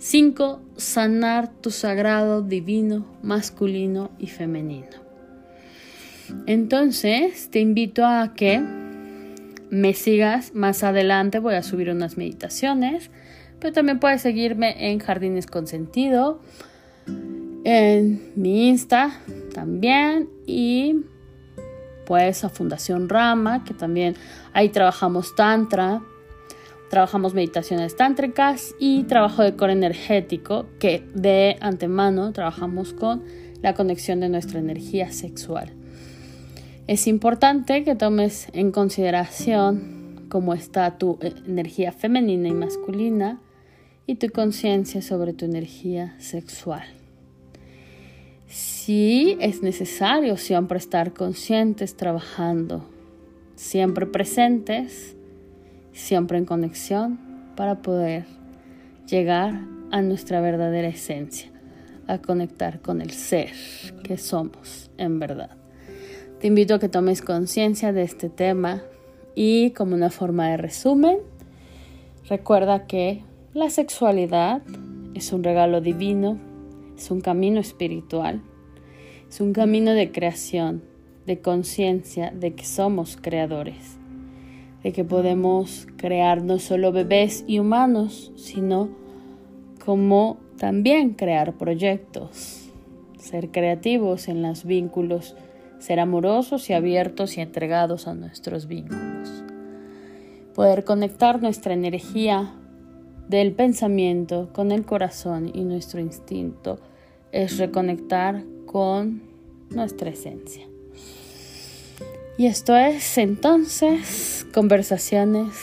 5. 0.04 0.60
Sanar 0.76 1.48
tu 1.48 1.70
sagrado 1.70 2.42
divino, 2.42 3.06
masculino 3.22 4.10
y 4.18 4.26
femenino. 4.26 4.98
Entonces, 6.46 7.48
te 7.50 7.60
invito 7.60 8.04
a 8.04 8.34
que 8.34 8.62
me 9.70 9.94
sigas 9.94 10.54
más 10.54 10.82
adelante. 10.82 11.38
Voy 11.38 11.54
a 11.54 11.62
subir 11.62 11.88
unas 11.88 12.18
meditaciones, 12.18 13.10
pero 13.60 13.72
también 13.72 13.98
puedes 13.98 14.20
seguirme 14.20 14.90
en 14.92 14.98
Jardines 14.98 15.46
con 15.46 15.66
Sentido, 15.66 16.38
en 17.64 18.30
mi 18.36 18.68
Insta 18.68 19.18
también 19.54 20.28
y 20.46 20.96
pues 22.04 22.44
a 22.44 22.50
Fundación 22.50 23.08
Rama, 23.08 23.64
que 23.64 23.72
también 23.72 24.16
ahí 24.52 24.68
trabajamos 24.68 25.34
Tantra 25.34 26.02
Trabajamos 26.90 27.35
meditaciones 27.35 27.97
tántricas 27.97 28.75
y 28.79 29.05
trabajo 29.05 29.42
de 29.42 29.57
core 29.57 29.73
energético, 29.73 30.66
que 30.79 31.05
de 31.14 31.57
antemano 31.61 32.33
trabajamos 32.33 32.92
con 32.92 33.23
la 33.62 33.75
conexión 33.75 34.20
de 34.20 34.29
nuestra 34.29 34.61
energía 34.61 35.11
sexual. 35.11 35.73
Es 36.87 37.07
importante 37.07 37.83
que 37.83 37.94
tomes 37.94 38.49
en 38.53 38.70
consideración 38.70 40.27
cómo 40.29 40.53
está 40.53 40.99
tu 40.99 41.18
eh, 41.23 41.33
energía 41.47 41.92
femenina 41.92 42.49
y 42.49 42.53
masculina 42.53 43.40
y 44.07 44.16
tu 44.16 44.29
conciencia 44.29 45.01
sobre 45.01 45.33
tu 45.33 45.47
energía 45.47 46.14
sexual. 46.18 46.85
Sí 48.47 49.37
es 49.40 49.62
necesario 49.62 50.37
siempre 50.37 50.79
estar 50.79 51.14
conscientes 51.14 51.97
trabajando, 51.97 52.85
siempre 53.57 54.07
presentes 54.07 55.16
siempre 55.94 56.37
en 56.37 56.44
conexión 56.44 57.18
para 57.57 57.76
poder 57.80 58.26
llegar 59.07 59.62
a 59.90 60.02
nuestra 60.02 60.40
verdadera 60.40 60.88
esencia, 60.88 61.50
a 62.07 62.18
conectar 62.18 62.80
con 62.80 63.00
el 63.00 63.11
ser 63.11 63.52
que 64.02 64.18
somos 64.18 64.90
en 64.98 65.18
verdad. 65.18 65.57
Te 66.40 66.48
invito 66.48 66.74
a 66.74 66.78
que 66.78 66.88
tomes 66.88 67.22
conciencia 67.22 67.92
de 67.92 68.02
este 68.02 68.28
tema 68.28 68.83
y 69.35 69.70
como 69.70 69.94
una 69.94 70.11
forma 70.11 70.48
de 70.48 70.57
resumen, 70.57 71.18
recuerda 72.28 72.87
que 72.87 73.22
la 73.54 73.70
sexualidad 73.70 74.62
es 75.14 75.33
un 75.33 75.44
regalo 75.44 75.80
divino, 75.80 76.38
es 76.98 77.11
un 77.11 77.20
camino 77.20 77.61
espiritual, 77.61 78.42
es 79.28 79.40
un 79.40 79.52
camino 79.52 79.92
de 79.92 80.11
creación, 80.11 80.83
de 81.24 81.40
conciencia 81.40 82.30
de 82.30 82.54
que 82.54 82.64
somos 82.64 83.16
creadores, 83.16 83.96
de 84.85 84.92
que 84.92 85.03
podemos 85.03 85.88
crear 85.97 86.44
no 86.44 86.59
solo 86.59 86.92
bebés 86.92 87.42
y 87.49 87.59
humanos, 87.59 88.31
sino 88.37 88.90
como 89.85 90.37
también 90.59 91.14
crear 91.14 91.55
proyectos, 91.55 92.70
ser 93.18 93.51
creativos 93.51 94.29
en 94.29 94.42
los 94.42 94.64
vínculos, 94.64 95.37
ser 95.79 96.01
amorosos 96.01 96.68
y 96.68 96.75
abiertos 96.75 97.38
y 97.38 97.40
entregados 97.40 98.07
a 98.07 98.14
nuestros 98.14 98.68
vínculos. 98.68 99.42
Poder 100.55 100.85
conectar 100.85 101.40
nuestra 101.42 101.73
energía 101.73 102.55
del 103.29 103.53
pensamiento 103.53 104.51
con 104.53 104.70
el 104.70 104.85
corazón 104.85 105.51
y 105.53 105.64
nuestro 105.64 105.99
instinto 105.99 106.79
es 107.33 107.57
reconectar 107.57 108.44
con 108.66 109.23
nuestra 109.70 110.11
esencia. 110.11 110.73
Y 112.37 112.47
esto 112.47 112.77
es 112.77 113.16
entonces 113.18 114.47
conversaciones 114.53 115.55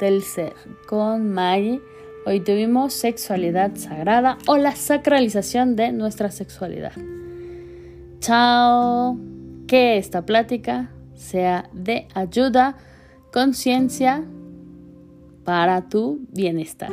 del 0.00 0.22
ser 0.22 0.54
con 0.86 1.32
Maggie. 1.32 1.80
Hoy 2.24 2.40
tuvimos 2.40 2.94
sexualidad 2.94 3.74
sagrada 3.74 4.38
o 4.46 4.56
la 4.56 4.76
sacralización 4.76 5.74
de 5.74 5.90
nuestra 5.90 6.30
sexualidad. 6.30 6.92
Chao. 8.20 9.18
Que 9.66 9.98
esta 9.98 10.26
plática 10.26 10.90
sea 11.14 11.68
de 11.72 12.06
ayuda, 12.14 12.76
conciencia 13.32 14.24
para 15.44 15.88
tu 15.88 16.26
bienestar. 16.30 16.90